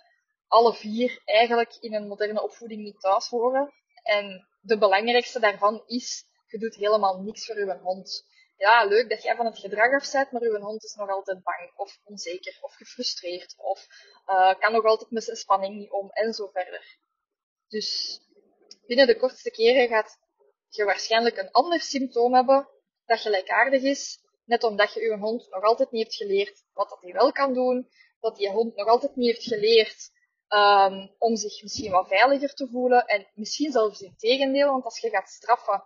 alle 0.54 0.74
vier 0.74 1.22
eigenlijk 1.26 1.76
in 1.80 1.94
een 1.94 2.08
moderne 2.08 2.44
opvoeding 2.44 2.84
niet 2.84 3.00
thuis 3.00 3.28
horen. 3.28 3.74
En 4.04 4.48
de 4.62 4.78
belangrijkste 4.78 5.40
daarvan 5.40 5.84
is, 5.86 6.26
je 6.48 6.58
doet 6.58 6.76
helemaal 6.76 7.22
niks 7.22 7.46
voor 7.46 7.58
je 7.58 7.80
hond. 7.82 8.26
Ja, 8.58 8.86
leuk 8.86 9.10
dat 9.10 9.24
jij 9.24 9.36
van 9.36 9.46
het 9.46 9.60
gedrag 9.60 9.94
afzet, 9.94 10.32
maar 10.32 10.44
je 10.44 10.60
hond 10.60 10.84
is 10.84 10.94
nog 10.94 11.10
altijd 11.10 11.44
bang, 11.44 11.74
of 11.76 12.00
onzeker, 12.04 12.58
of 12.62 12.74
gefrustreerd, 12.74 13.56
of 13.58 13.88
uh, 14.28 14.54
kan 14.60 14.72
nog 14.72 14.86
altijd 14.86 15.12
met 15.12 15.24
zijn 15.24 15.38
spanning 15.38 15.76
niet 15.76 15.92
om, 15.92 16.10
en 16.10 16.34
zo 16.34 16.48
verder. 16.48 16.98
Dus 17.68 18.20
binnen 18.86 19.08
de 19.08 19.18
kortste 19.18 19.52
keren 19.52 19.88
gaat 19.88 20.18
je 20.70 20.84
waarschijnlijk 20.84 21.38
een 21.38 21.52
ander 21.52 21.82
symptoom 21.82 22.34
hebben 22.34 22.70
dat 23.06 23.20
gelijkaardig 23.20 23.82
is, 23.82 24.20
net 24.46 24.64
omdat 24.64 24.94
je 24.94 25.02
je 25.02 25.18
hond 25.18 25.50
nog 25.50 25.64
altijd 25.64 25.92
niet 25.92 26.04
hebt 26.04 26.16
geleerd 26.16 26.64
wat 26.74 26.90
dat 26.90 27.02
hij 27.02 27.14
wel 27.14 27.32
kan 27.32 27.54
doen, 27.54 27.90
dat 28.20 28.38
je 28.38 28.50
hond 28.50 28.76
nog 28.76 28.88
altijd 28.88 29.16
niet 29.16 29.28
heeft 29.28 29.48
geleerd 29.48 30.12
um, 30.54 31.12
om 31.18 31.36
zich 31.36 31.62
misschien 31.62 31.92
wat 31.92 32.08
veiliger 32.08 32.54
te 32.54 32.68
voelen. 32.72 33.06
En 33.06 33.28
misschien 33.34 33.72
zelfs 33.72 34.02
in 34.02 34.16
tegendeel, 34.18 34.72
want 34.72 34.84
als 34.84 35.00
je 35.00 35.10
gaat 35.10 35.30
straffen, 35.30 35.84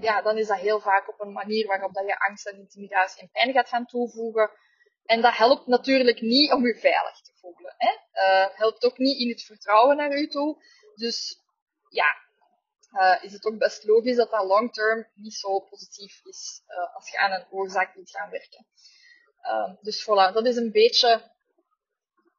ja, 0.00 0.22
dan 0.22 0.38
is 0.38 0.46
dat 0.46 0.58
heel 0.58 0.80
vaak 0.80 1.08
op 1.08 1.20
een 1.20 1.32
manier 1.32 1.66
waarop 1.66 1.94
dat 1.94 2.06
je 2.06 2.18
angst 2.18 2.46
en 2.46 2.58
intimidatie 2.58 3.22
en 3.22 3.30
pijn 3.30 3.52
gaat 3.52 3.68
gaan 3.68 3.86
toevoegen. 3.86 4.50
En 5.04 5.20
dat 5.22 5.36
helpt 5.36 5.66
natuurlijk 5.66 6.20
niet 6.20 6.52
om 6.52 6.66
je 6.66 6.74
veilig 6.74 7.20
te 7.20 7.32
voelen. 7.40 7.74
Hè? 7.76 7.92
Uh, 8.12 8.56
helpt 8.56 8.84
ook 8.84 8.98
niet 8.98 9.18
in 9.18 9.28
het 9.28 9.42
vertrouwen 9.42 9.96
naar 9.96 10.16
u 10.16 10.28
toe. 10.28 10.62
Dus 10.94 11.40
ja, 11.88 12.06
uh, 12.92 13.24
is 13.24 13.32
het 13.32 13.44
ook 13.44 13.58
best 13.58 13.84
logisch 13.84 14.16
dat 14.16 14.30
dat 14.30 14.44
long 14.44 14.72
term 14.72 15.06
niet 15.14 15.34
zo 15.34 15.60
positief 15.60 16.20
is 16.24 16.62
uh, 16.68 16.94
als 16.94 17.10
je 17.10 17.18
aan 17.18 17.32
een 17.32 17.46
oorzaak 17.50 17.94
wilt 17.94 18.10
gaan 18.10 18.30
werken. 18.30 18.66
Uh, 19.42 19.74
dus 19.80 20.02
voilà, 20.02 20.32
dat 20.32 20.46
is 20.46 20.56
een 20.56 20.72
beetje 20.72 21.34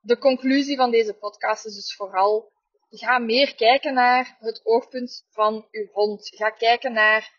de 0.08 0.17
conclusie 0.17 0.78
van 0.78 0.91
deze 0.91 1.13
podcast 1.13 1.65
is 1.65 1.76
dus 1.76 1.96
vooral, 1.96 2.52
ga 2.89 3.20
meer 3.20 3.56
kijken 3.56 3.93
naar 3.93 4.38
het 4.39 4.62
oogpunt 4.63 5.26
van 5.30 5.67
uw 5.72 5.88
hond. 5.91 6.28
Ga 6.36 6.50
kijken 6.50 6.93
naar 6.93 7.34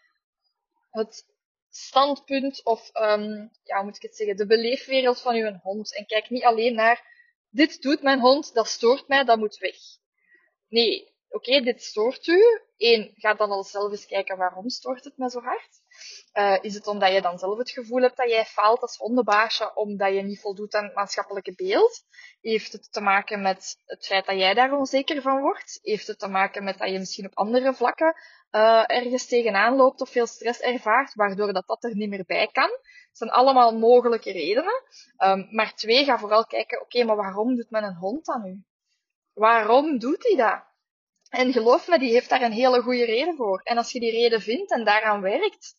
het 0.90 1.26
standpunt 1.70 2.64
of, 2.64 2.90
um, 2.94 3.50
ja, 3.62 3.76
hoe 3.76 3.84
moet 3.84 3.96
ik 3.96 4.02
het 4.02 4.16
zeggen, 4.16 4.36
de 4.36 4.46
beleefwereld 4.46 5.20
van 5.20 5.34
uw 5.34 5.52
hond. 5.62 5.96
En 5.96 6.06
kijk 6.06 6.30
niet 6.30 6.44
alleen 6.44 6.74
naar, 6.74 7.04
dit 7.50 7.82
doet 7.82 8.02
mijn 8.02 8.20
hond, 8.20 8.54
dat 8.54 8.68
stoort 8.68 9.08
mij, 9.08 9.24
dat 9.24 9.38
moet 9.38 9.58
weg. 9.58 9.76
Nee, 10.68 11.14
oké, 11.28 11.60
dit 11.60 11.82
stoort 11.82 12.26
u. 12.26 12.60
Eén, 12.76 13.14
ga 13.16 13.34
dan 13.34 13.50
al 13.50 13.64
zelf 13.64 13.90
eens 13.90 14.06
kijken 14.06 14.36
waarom 14.36 14.68
stoort 14.68 15.04
het 15.04 15.16
me 15.16 15.30
zo 15.30 15.40
hard. 15.40 15.80
Uh, 16.32 16.58
is 16.60 16.74
het 16.74 16.86
omdat 16.86 17.12
je 17.12 17.22
dan 17.22 17.38
zelf 17.38 17.58
het 17.58 17.70
gevoel 17.70 18.00
hebt 18.00 18.16
dat 18.16 18.30
jij 18.30 18.44
faalt 18.44 18.80
als 18.80 18.96
hondenbaasje, 18.96 19.74
omdat 19.74 20.14
je 20.14 20.22
niet 20.22 20.40
voldoet 20.40 20.74
aan 20.74 20.84
het 20.84 20.94
maatschappelijke 20.94 21.54
beeld? 21.54 22.02
Heeft 22.40 22.72
het 22.72 22.92
te 22.92 23.00
maken 23.00 23.42
met 23.42 23.76
het 23.84 24.06
feit 24.06 24.26
dat 24.26 24.38
jij 24.38 24.54
daar 24.54 24.72
onzeker 24.72 25.22
van 25.22 25.40
wordt? 25.40 25.78
Heeft 25.82 26.06
het 26.06 26.18
te 26.18 26.28
maken 26.28 26.64
met 26.64 26.78
dat 26.78 26.90
je 26.90 26.98
misschien 26.98 27.26
op 27.26 27.36
andere 27.36 27.74
vlakken 27.74 28.14
uh, 28.50 28.84
ergens 28.86 29.26
tegenaan 29.26 29.76
loopt 29.76 30.00
of 30.00 30.10
veel 30.10 30.26
stress 30.26 30.60
ervaart, 30.60 31.14
waardoor 31.14 31.52
dat, 31.52 31.66
dat 31.66 31.84
er 31.84 31.96
niet 31.96 32.08
meer 32.08 32.24
bij 32.26 32.48
kan? 32.52 32.68
Dat 32.68 33.16
zijn 33.16 33.30
allemaal 33.30 33.78
mogelijke 33.78 34.32
redenen. 34.32 34.82
Um, 35.24 35.48
maar 35.50 35.74
twee, 35.74 36.04
ga 36.04 36.18
vooral 36.18 36.46
kijken, 36.46 36.80
oké, 36.80 37.04
maar 37.04 37.16
waarom 37.16 37.56
doet 37.56 37.70
men 37.70 37.84
een 37.84 37.96
hond 37.96 38.28
aan 38.28 38.46
u? 38.46 38.62
Waarom 39.32 39.98
doet 39.98 40.26
hij 40.26 40.36
dat? 40.36 40.66
En 41.28 41.52
geloof 41.52 41.88
me, 41.88 41.98
die 41.98 42.12
heeft 42.12 42.28
daar 42.28 42.42
een 42.42 42.52
hele 42.52 42.82
goede 42.82 43.04
reden 43.04 43.36
voor. 43.36 43.60
En 43.64 43.76
als 43.76 43.92
je 43.92 44.00
die 44.00 44.10
reden 44.10 44.40
vindt 44.40 44.70
en 44.70 44.84
daaraan 44.84 45.20
werkt, 45.20 45.74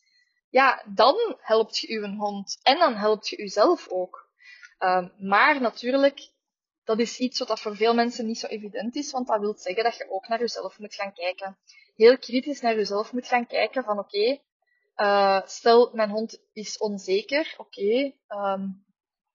ja, 0.49 0.83
dan 0.85 1.37
helpt 1.39 1.77
je 1.77 1.87
uw 1.87 2.15
hond. 2.15 2.59
En 2.63 2.77
dan 2.77 2.95
helpt 2.95 3.27
je 3.27 3.37
uzelf 3.37 3.87
ook. 3.89 4.29
Uh, 4.79 5.07
maar 5.17 5.61
natuurlijk, 5.61 6.31
dat 6.83 6.99
is 6.99 7.19
iets 7.19 7.39
wat 7.39 7.59
voor 7.59 7.75
veel 7.75 7.93
mensen 7.93 8.25
niet 8.25 8.39
zo 8.39 8.47
evident 8.47 8.95
is, 8.95 9.11
want 9.11 9.27
dat 9.27 9.39
wil 9.39 9.57
zeggen 9.57 9.83
dat 9.83 9.95
je 9.95 10.09
ook 10.09 10.27
naar 10.27 10.39
jezelf 10.39 10.79
moet 10.79 10.95
gaan 10.95 11.13
kijken. 11.13 11.57
Heel 11.95 12.17
kritisch 12.17 12.61
naar 12.61 12.75
jezelf 12.75 13.13
moet 13.13 13.27
gaan 13.27 13.47
kijken 13.47 13.83
van 13.83 13.99
oké, 13.99 14.17
okay, 14.17 14.43
uh, 14.95 15.47
stel 15.47 15.89
mijn 15.93 16.09
hond 16.09 16.41
is 16.53 16.77
onzeker, 16.77 17.53
oké, 17.57 18.13
um, 18.29 18.85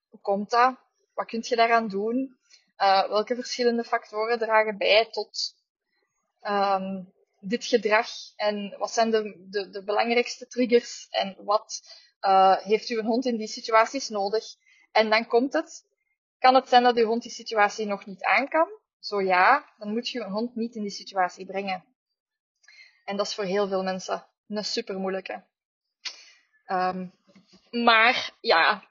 hoe 0.09 0.21
komt 0.21 0.51
dat? 0.51 0.77
Wat 1.15 1.27
kun 1.27 1.45
je 1.47 1.57
daaraan 1.57 1.89
doen? 1.89 2.37
Uh, 2.79 3.09
welke 3.09 3.35
verschillende 3.35 3.85
factoren 3.85 4.39
dragen 4.39 4.79
bij 4.79 5.09
tot 5.11 5.55
um, 6.43 7.14
dit 7.49 7.65
gedrag 7.65 8.09
en 8.37 8.75
wat 8.79 8.93
zijn 8.93 9.11
de, 9.11 9.47
de, 9.51 9.71
de 9.71 9.85
belangrijkste 9.85 10.47
triggers 10.47 11.07
en 11.11 11.37
wat 11.45 11.83
uh, 12.21 12.57
heeft 12.57 12.89
uw 12.89 13.03
hond 13.03 13.25
in 13.25 13.37
die 13.37 13.47
situaties 13.47 14.09
nodig. 14.09 14.45
En 14.93 15.11
dan 15.11 15.27
komt 15.27 15.53
het. 15.53 15.85
Kan 16.39 16.55
het 16.55 16.69
zijn 16.69 16.83
dat 16.83 16.97
uw 16.97 17.07
hond 17.07 17.23
die 17.23 17.33
situatie 17.33 17.87
nog 17.87 18.07
niet 18.07 18.23
aan 18.23 18.49
kan? 18.49 18.69
Zo 18.99 19.23
ja, 19.23 19.73
dan 19.79 19.93
moet 19.93 20.09
je 20.09 20.21
een 20.21 20.31
hond 20.31 20.55
niet 20.55 20.75
in 20.75 20.83
die 20.83 20.91
situatie 20.91 21.47
brengen. 21.47 21.85
En 23.05 23.17
dat 23.17 23.27
is 23.27 23.35
voor 23.35 23.45
heel 23.45 23.69
veel 23.69 23.83
mensen 23.83 24.27
een 24.49 24.65
super 24.65 24.99
moeilijke. 24.99 25.45
Um, 26.67 27.13
maar 27.71 28.31
ja, 28.41 28.89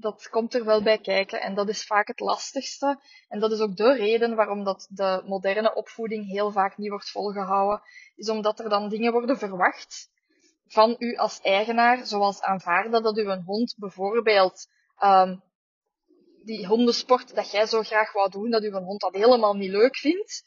dat 0.00 0.28
komt 0.28 0.54
er 0.54 0.64
wel 0.64 0.82
bij 0.82 0.98
kijken 0.98 1.40
en 1.40 1.54
dat 1.54 1.68
is 1.68 1.86
vaak 1.86 2.06
het 2.06 2.20
lastigste. 2.20 3.00
En 3.28 3.40
dat 3.40 3.52
is 3.52 3.60
ook 3.60 3.76
de 3.76 3.92
reden 3.92 4.34
waarom 4.34 4.64
dat 4.64 4.86
de 4.90 5.22
moderne 5.26 5.74
opvoeding 5.74 6.26
heel 6.26 6.50
vaak 6.50 6.76
niet 6.76 6.90
wordt 6.90 7.10
volgehouden, 7.10 7.82
is 8.14 8.28
omdat 8.28 8.58
er 8.58 8.68
dan 8.68 8.88
dingen 8.88 9.12
worden 9.12 9.38
verwacht 9.38 10.10
van 10.66 10.96
u 10.98 11.16
als 11.16 11.40
eigenaar, 11.40 12.06
zoals 12.06 12.42
aanvaarden 12.42 13.02
dat 13.02 13.18
u 13.18 13.28
een 13.28 13.42
hond 13.42 13.74
bijvoorbeeld 13.78 14.66
um, 15.04 15.42
die 16.42 16.66
hondensport 16.66 17.34
dat 17.34 17.50
jij 17.50 17.66
zo 17.66 17.82
graag 17.82 18.12
wou 18.12 18.30
doen, 18.30 18.50
dat 18.50 18.62
uw 18.62 18.80
hond 18.80 19.00
dat 19.00 19.14
helemaal 19.14 19.54
niet 19.54 19.70
leuk 19.70 19.96
vindt. 19.96 20.46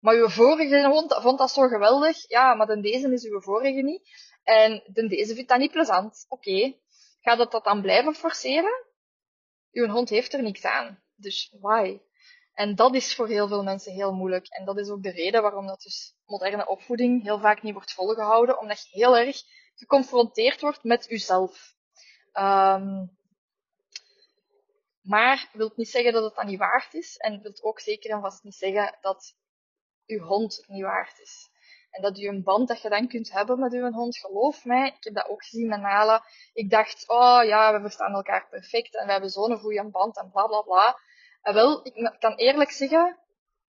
Maar 0.00 0.14
uw 0.14 0.28
vorige 0.28 0.86
hond 0.86 1.14
vond 1.14 1.38
dat 1.38 1.50
zo 1.50 1.68
geweldig. 1.68 2.28
Ja, 2.28 2.54
maar 2.54 2.66
dan 2.66 2.80
deze 2.80 3.12
is 3.12 3.24
uw 3.24 3.40
vorige 3.40 3.82
niet. 3.82 4.02
En 4.42 4.82
dan 4.86 5.08
deze 5.08 5.34
vindt 5.34 5.48
dat 5.48 5.58
niet 5.58 5.72
plezant. 5.72 6.26
Oké. 6.28 6.74
Gaat 7.20 7.38
dat 7.38 7.52
dat 7.52 7.64
dan 7.64 7.82
blijven 7.82 8.14
forceren? 8.14 8.91
Uw 9.72 9.88
hond 9.88 10.08
heeft 10.08 10.32
er 10.32 10.42
niks 10.42 10.64
aan. 10.64 11.02
Dus 11.16 11.54
why? 11.60 12.00
En 12.54 12.74
dat 12.74 12.94
is 12.94 13.14
voor 13.14 13.28
heel 13.28 13.48
veel 13.48 13.62
mensen 13.62 13.92
heel 13.92 14.12
moeilijk. 14.12 14.46
En 14.48 14.64
dat 14.64 14.78
is 14.78 14.88
ook 14.88 15.02
de 15.02 15.10
reden 15.10 15.42
waarom 15.42 15.66
dat 15.66 15.82
dus 15.82 16.14
moderne 16.26 16.68
opvoeding 16.68 17.22
heel 17.22 17.38
vaak 17.38 17.62
niet 17.62 17.72
wordt 17.72 17.92
volgehouden. 17.92 18.60
Omdat 18.60 18.88
je 18.88 18.98
heel 18.98 19.16
erg 19.16 19.42
geconfronteerd 19.74 20.60
wordt 20.60 20.84
met 20.84 21.10
uzelf. 21.10 21.74
Um, 22.32 23.16
maar 25.02 25.50
wilt 25.52 25.76
niet 25.76 25.88
zeggen 25.88 26.12
dat 26.12 26.24
het 26.24 26.34
dan 26.34 26.46
niet 26.46 26.58
waard 26.58 26.94
is. 26.94 27.16
En 27.16 27.42
wilt 27.42 27.62
ook 27.62 27.80
zeker 27.80 28.10
en 28.10 28.20
vast 28.20 28.42
niet 28.42 28.54
zeggen 28.54 28.98
dat 29.00 29.36
uw 30.06 30.20
hond 30.20 30.64
niet 30.66 30.82
waard 30.82 31.18
is. 31.20 31.50
En 31.92 32.02
dat 32.02 32.18
u 32.18 32.26
een 32.26 32.42
band 32.42 32.68
dat 32.68 32.82
je 32.82 32.88
dan 32.88 33.08
kunt 33.08 33.32
hebben 33.32 33.58
met 33.58 33.72
uw 33.72 33.90
hond, 33.90 34.18
geloof 34.18 34.64
mij, 34.64 34.86
ik 34.86 35.04
heb 35.04 35.14
dat 35.14 35.28
ook 35.28 35.44
gezien 35.44 35.68
met 35.68 35.80
Nala. 35.80 36.24
Ik 36.52 36.70
dacht, 36.70 37.08
oh 37.08 37.44
ja, 37.44 37.72
we 37.72 37.80
verstaan 37.80 38.12
elkaar 38.12 38.46
perfect 38.48 38.96
en 38.96 39.06
we 39.06 39.12
hebben 39.12 39.30
zo'n 39.30 39.58
goede 39.58 39.90
band 39.90 40.16
en 40.16 40.30
bla 40.30 40.46
bla 40.46 40.60
bla. 40.60 40.98
En 41.42 41.54
wel, 41.54 41.80
ik 41.86 42.16
kan 42.18 42.34
eerlijk 42.34 42.70
zeggen, 42.70 43.18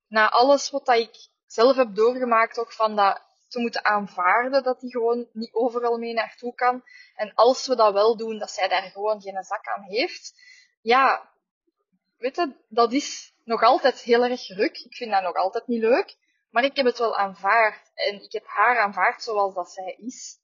na 0.07 0.29
alles 0.29 0.69
wat 0.69 0.89
ik 0.89 1.27
zelf 1.47 1.75
heb 1.75 1.95
doorgemaakt, 1.95 2.59
ook 2.59 2.73
van 2.73 2.95
dat 2.95 3.21
te 3.47 3.59
moeten 3.59 3.85
aanvaarden 3.85 4.63
dat 4.63 4.81
hij 4.81 4.89
gewoon 4.89 5.27
niet 5.31 5.53
overal 5.53 5.97
mee 5.97 6.13
naartoe 6.13 6.53
kan. 6.55 6.83
En 7.15 7.33
als 7.33 7.67
we 7.67 7.75
dat 7.75 7.93
wel 7.93 8.17
doen, 8.17 8.37
dat 8.37 8.51
zij 8.51 8.67
daar 8.67 8.81
gewoon 8.81 9.21
geen 9.21 9.43
zak 9.43 9.67
aan 9.67 9.83
heeft. 9.83 10.33
Ja, 10.81 11.29
weet 12.17 12.35
je, 12.35 12.55
dat 12.67 12.91
is 12.91 13.33
nog 13.43 13.63
altijd 13.63 13.99
heel 13.99 14.23
erg 14.23 14.47
ruk. 14.47 14.77
Ik 14.77 14.95
vind 14.95 15.11
dat 15.11 15.23
nog 15.23 15.35
altijd 15.35 15.67
niet 15.67 15.81
leuk. 15.81 16.17
Maar 16.53 16.63
ik 16.63 16.75
heb 16.75 16.85
het 16.85 16.97
wel 16.97 17.17
aanvaard. 17.17 17.91
En 17.93 18.23
ik 18.23 18.31
heb 18.31 18.45
haar 18.45 18.79
aanvaard 18.79 19.23
zoals 19.23 19.53
dat 19.53 19.71
zij 19.71 19.95
is. 19.97 20.39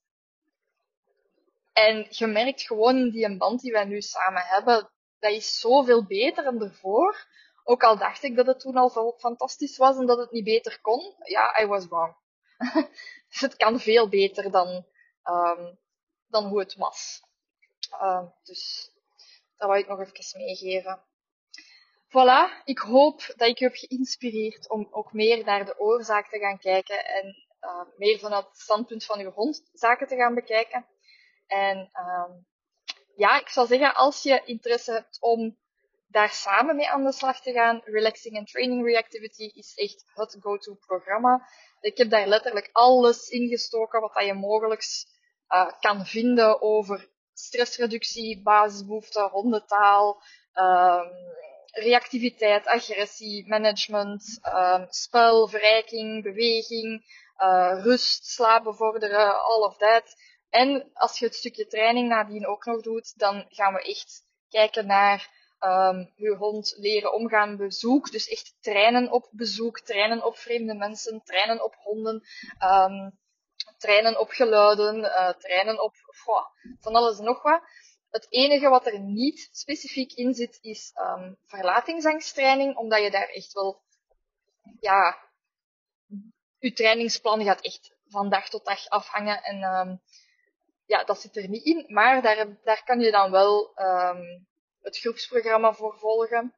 En 1.74 2.08
je 2.10 2.28
merkt 2.28 2.62
gewoon 2.62 3.10
die 3.10 3.38
band 3.38 3.62
die 3.62 3.72
wij 3.72 3.86
nu 3.86 4.02
samen 4.02 4.42
hebben, 4.42 4.90
dat 5.20 5.32
is 5.32 5.60
zoveel 5.60 6.06
beter 6.06 6.44
dan 6.44 6.62
ervoor. 6.62 7.28
Ook 7.64 7.84
al 7.84 7.98
dacht 7.98 8.24
ik 8.24 8.36
dat 8.36 8.46
het 8.46 8.60
toen 8.60 8.78
al 8.78 9.16
fantastisch 9.18 9.78
was 9.78 9.98
en 9.98 10.06
dat 10.06 10.18
het 10.18 10.32
niet 10.32 10.44
beter 10.44 10.82
kon. 10.82 11.16
Ja, 11.24 11.62
I 11.62 11.66
was 11.66 11.88
wrong. 11.88 12.16
dus 13.30 13.40
het 13.40 13.56
kan 13.56 13.80
veel 13.80 14.10
beter 14.10 14.52
dan, 14.52 14.86
um, 15.24 15.80
dan 16.28 16.46
hoe 16.46 16.60
het 16.60 16.76
was. 16.76 17.22
Uh, 17.92 18.26
dus 18.44 18.92
dat 19.58 19.70
wil 19.70 19.78
ik 19.78 19.88
nog 19.88 20.00
even 20.00 20.40
meegeven. 20.40 21.04
Voilà, 22.10 22.62
ik 22.64 22.80
hoop 22.80 23.34
dat 23.36 23.48
ik 23.48 23.58
je 23.58 23.66
heb 23.66 23.76
geïnspireerd 23.76 24.70
om 24.70 24.88
ook 24.92 25.14
meer 25.14 25.44
naar 25.46 25.66
de 25.66 25.80
oorzaak 25.80 26.30
te 26.30 26.40
gaan 26.40 26.58
kijken 26.58 27.06
en 27.06 27.36
uh, 27.62 27.82
meer 27.98 28.20
vanuit 28.20 28.46
het 28.46 28.58
standpunt 28.58 29.06
van 29.06 29.20
uw 29.20 29.32
hond 29.32 29.70
zaken 29.74 30.08
te 30.08 30.16
gaan 30.16 30.34
bekijken. 30.34 30.86
En 31.48 31.90
uh, 31.94 32.36
ja, 33.16 33.40
ik 33.40 33.50
zou 33.50 33.68
zeggen, 33.68 33.96
als 33.96 34.24
je 34.24 34.42
interesse 34.46 34.92
hebt 34.92 35.18
om 35.22 35.58
daar 36.08 36.30
samen 36.30 36.76
mee 36.76 36.90
aan 36.90 37.04
de 37.04 37.12
slag 37.12 37.42
te 37.42 37.52
gaan, 37.52 37.82
Relaxing 37.84 38.38
and 38.38 38.48
Training 38.48 38.86
Reactivity 38.86 39.44
is 39.44 39.74
echt 39.76 40.12
het 40.14 40.38
go-to 40.40 40.74
programma. 40.74 41.48
Ik 41.82 41.98
heb 41.98 42.10
daar 42.10 42.28
letterlijk 42.28 42.70
alles 42.72 43.28
ingestoken 43.28 44.02
wat 44.02 44.26
je 44.26 44.34
mogelijk 44.34 44.84
uh, 45.50 45.72
kan 45.80 46.06
vinden 46.06 46.62
over 46.62 47.10
stressreductie, 47.34 48.42
basisbehoeften, 48.42 49.30
hondentaal, 49.30 50.22
um, 50.54 51.12
reactiviteit, 51.72 52.68
agressie, 52.68 53.48
management, 53.48 54.40
um, 54.56 54.86
spel, 54.90 55.48
verrijking, 55.48 56.24
beweging, 56.24 57.04
uh, 57.38 57.84
rust, 57.84 58.26
slaap 58.26 58.64
bevorderen, 58.64 59.44
all 59.44 59.62
of 59.62 59.78
that. 59.78 60.16
En 60.50 60.90
als 60.94 61.20
je 61.20 61.26
het 61.26 61.36
stukje 61.36 61.68
training 61.68 62.10
nadien 62.10 62.48
ook 62.48 62.66
nog 62.66 62.82
doet, 62.82 63.18
dan 63.18 63.46
gaan 63.50 63.74
we 63.74 63.82
echt 63.82 64.24
kijken 64.50 64.86
naar 64.88 65.30
um, 65.60 66.14
je 66.16 66.36
hond 66.36 66.76
leren 66.78 67.14
omgaan 67.14 67.58
bezoek. 67.58 68.12
Dus 68.12 68.28
echt 68.28 68.56
trainen 68.60 69.12
op 69.12 69.28
bezoek, 69.32 69.80
trainen 69.80 70.26
op 70.26 70.38
vreemde 70.38 70.74
mensen, 70.74 71.22
trainen 71.24 71.64
op 71.64 71.76
honden, 71.76 72.24
um, 72.64 73.20
trainen 73.78 74.20
op 74.20 74.30
geluiden, 74.30 74.98
uh, 74.98 75.30
trainen 75.30 75.84
op 75.84 75.94
van 76.80 76.96
alles 76.96 77.18
en 77.18 77.26
nog 77.26 77.42
wat. 77.42 77.62
Het 78.10 78.26
enige 78.30 78.70
wat 78.70 78.86
er 78.86 79.00
niet 79.00 79.50
specifiek 79.52 80.14
in 80.14 80.34
zit, 80.34 80.58
is 80.62 80.92
um, 80.96 81.38
verlatingsangsttraining, 81.46 82.76
omdat 82.76 83.02
je 83.02 83.12
daar 83.12 83.28
echt 83.30 83.54
wel, 83.54 83.82
ja, 84.80 85.18
je 86.60 86.74
trainingsplan 86.74 87.44
gaat 87.44 87.62
echt 87.62 87.98
van 88.08 88.30
dag 88.30 88.50
tot 88.50 88.66
dag 88.66 88.88
afhangen 88.88 89.44
en 89.44 89.64
um, 89.64 90.02
ja, 90.86 91.04
dat 91.04 91.20
zit 91.22 91.38
er 91.38 91.50
niet 91.50 91.66
in. 91.66 91.86
Maar 91.88 92.22
daar, 92.22 92.58
daar 92.64 92.84
kan 92.84 93.00
je 93.00 93.12
dan 93.12 93.32
wel 93.32 93.72
um, 93.76 94.48
het 94.82 94.98
groepsprogramma 94.98 95.74
voor 95.74 95.98
volgen, 95.98 96.56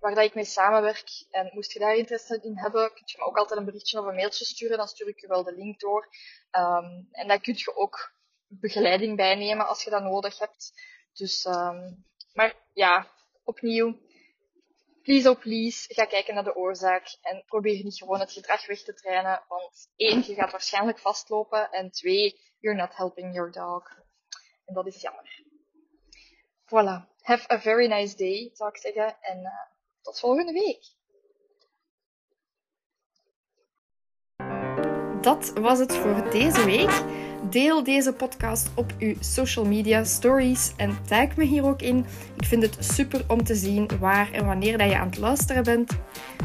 waar 0.00 0.14
dat 0.14 0.24
ik 0.24 0.34
mee 0.34 0.44
samenwerk. 0.44 1.26
En 1.30 1.50
moest 1.52 1.72
je 1.72 1.78
daar 1.78 1.96
interesse 1.96 2.40
in 2.42 2.58
hebben, 2.58 2.92
kun 2.92 3.02
je 3.04 3.18
me 3.18 3.24
ook 3.24 3.36
altijd 3.36 3.58
een 3.58 3.66
berichtje 3.66 4.00
of 4.00 4.06
een 4.06 4.14
mailtje 4.14 4.44
sturen, 4.44 4.76
dan 4.76 4.88
stuur 4.88 5.08
ik 5.08 5.20
je 5.20 5.26
wel 5.26 5.44
de 5.44 5.54
link 5.54 5.80
door. 5.80 6.08
En 7.10 7.28
dan 7.28 7.40
kun 7.40 7.54
je 7.56 7.76
ook 7.76 8.18
begeleiding 8.50 9.16
bijnemen 9.16 9.68
als 9.68 9.84
je 9.84 9.90
dat 9.90 10.02
nodig 10.02 10.38
hebt. 10.38 10.72
Dus, 11.12 11.44
um, 11.44 12.04
maar 12.32 12.54
ja, 12.72 13.10
opnieuw, 13.44 13.98
please 15.02 15.30
oh 15.30 15.38
please, 15.38 15.94
ga 15.94 16.04
kijken 16.04 16.34
naar 16.34 16.44
de 16.44 16.56
oorzaak 16.56 17.18
en 17.20 17.42
probeer 17.46 17.84
niet 17.84 17.98
gewoon 17.98 18.20
het 18.20 18.32
gedrag 18.32 18.66
weg 18.66 18.82
te 18.82 18.94
trainen, 18.94 19.44
want 19.48 19.90
één, 19.96 20.22
je 20.26 20.34
gaat 20.34 20.50
waarschijnlijk 20.50 20.98
vastlopen 20.98 21.70
en 21.70 21.90
twee, 21.90 22.40
you're 22.58 22.80
not 22.80 22.96
helping 22.96 23.34
your 23.34 23.52
dog. 23.52 23.98
En 24.64 24.74
dat 24.74 24.86
is 24.86 25.00
jammer. 25.00 25.44
Voilà. 26.64 27.08
Have 27.20 27.52
a 27.52 27.60
very 27.60 27.86
nice 27.86 28.16
day, 28.16 28.50
zou 28.52 28.70
ik 28.70 28.76
zeggen. 28.76 29.16
En 29.20 29.38
uh, 29.38 29.50
tot 30.02 30.20
volgende 30.20 30.52
week. 30.52 30.98
Dat 35.22 35.52
was 35.52 35.78
het 35.78 35.96
voor 35.96 36.30
deze 36.30 36.64
week. 36.64 37.19
Deel 37.48 37.84
deze 37.84 38.12
podcast 38.12 38.70
op 38.74 38.92
uw 38.98 39.14
social 39.20 39.64
media 39.64 40.04
stories 40.04 40.72
en 40.76 40.98
tag 41.06 41.36
me 41.36 41.44
hier 41.44 41.64
ook 41.64 41.82
in. 41.82 42.06
Ik 42.36 42.44
vind 42.44 42.62
het 42.62 42.76
super 42.78 43.24
om 43.28 43.44
te 43.44 43.54
zien 43.54 43.88
waar 44.00 44.32
en 44.32 44.46
wanneer 44.46 44.78
dat 44.78 44.88
je 44.88 44.98
aan 44.98 45.08
het 45.08 45.18
luisteren 45.18 45.62
bent. 45.62 45.98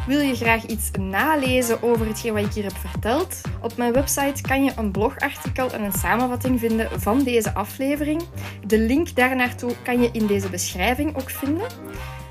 Wil 0.07 0.19
je 0.19 0.35
graag 0.35 0.65
iets 0.65 0.91
nalezen 0.99 1.83
over 1.83 2.07
hetgeen 2.07 2.33
wat 2.33 2.45
ik 2.45 2.53
hier 2.53 2.63
heb 2.63 2.77
verteld? 2.77 3.41
Op 3.61 3.77
mijn 3.77 3.93
website 3.93 4.41
kan 4.41 4.63
je 4.63 4.71
een 4.75 4.91
blogartikel 4.91 5.71
en 5.71 5.83
een 5.83 5.93
samenvatting 5.93 6.59
vinden 6.59 7.01
van 7.01 7.23
deze 7.23 7.53
aflevering. 7.53 8.23
De 8.67 8.79
link 8.79 9.15
daarnaartoe 9.15 9.71
kan 9.83 10.01
je 10.01 10.09
in 10.11 10.27
deze 10.27 10.49
beschrijving 10.49 11.15
ook 11.17 11.29
vinden 11.29 11.67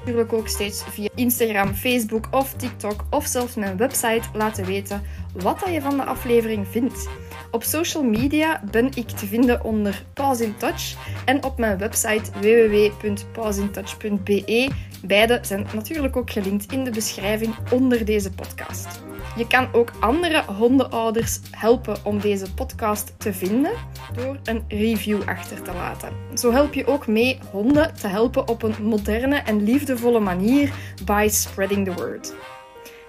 natuurlijk 0.04 0.32
ook 0.32 0.48
steeds 0.48 0.84
via 0.90 1.08
Instagram, 1.14 1.74
Facebook 1.74 2.28
of 2.30 2.54
TikTok 2.54 3.04
of 3.10 3.26
zelfs 3.26 3.54
mijn 3.54 3.76
website 3.76 4.28
laten 4.32 4.64
weten 4.64 5.02
wat 5.32 5.62
je 5.70 5.80
van 5.80 5.96
de 5.96 6.04
aflevering 6.04 6.66
vindt. 6.68 7.08
Op 7.54 7.62
social 7.62 8.02
media 8.02 8.62
ben 8.70 8.90
ik 8.94 9.08
te 9.08 9.26
vinden 9.26 9.64
onder 9.64 10.04
Pause 10.14 10.44
in 10.44 10.56
Touch 10.56 10.94
en 11.24 11.44
op 11.44 11.58
mijn 11.58 11.78
website 11.78 12.30
www.pausintouch.be. 12.40 14.70
Beide 15.02 15.38
zijn 15.42 15.66
natuurlijk 15.74 16.16
ook 16.16 16.30
gelinkt 16.30 16.72
in 16.72 16.84
de 16.84 16.90
beschrijving 16.90 17.54
onder 17.70 18.04
deze 18.04 18.30
podcast. 18.30 19.02
Je 19.36 19.46
kan 19.46 19.68
ook 19.72 19.92
andere 20.00 20.44
hondenouders 20.44 21.40
helpen 21.50 21.96
om 22.04 22.20
deze 22.20 22.54
podcast 22.54 23.14
te 23.18 23.32
vinden 23.32 23.72
door 24.14 24.38
een 24.44 24.64
review 24.68 25.22
achter 25.26 25.62
te 25.62 25.72
laten. 25.72 26.12
Zo 26.34 26.52
help 26.52 26.74
je 26.74 26.86
ook 26.86 27.06
mee 27.06 27.38
honden 27.50 27.94
te 27.94 28.08
helpen 28.08 28.48
op 28.48 28.62
een 28.62 28.74
moderne 28.82 29.36
en 29.36 29.62
liefdevolle 29.62 30.20
manier 30.20 30.72
by 31.04 31.26
spreading 31.30 31.84
the 31.84 31.92
word. 31.92 32.34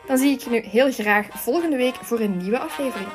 Dan 0.08 0.18
zie 0.18 0.32
ik 0.32 0.40
je 0.40 0.50
nu 0.50 0.60
heel 0.60 0.92
graag 0.92 1.28
volgende 1.30 1.78
week 1.78 1.96
voor 1.96 2.20
een 2.20 2.38
nieuwe 2.38 2.60
aflevering. 2.60 3.10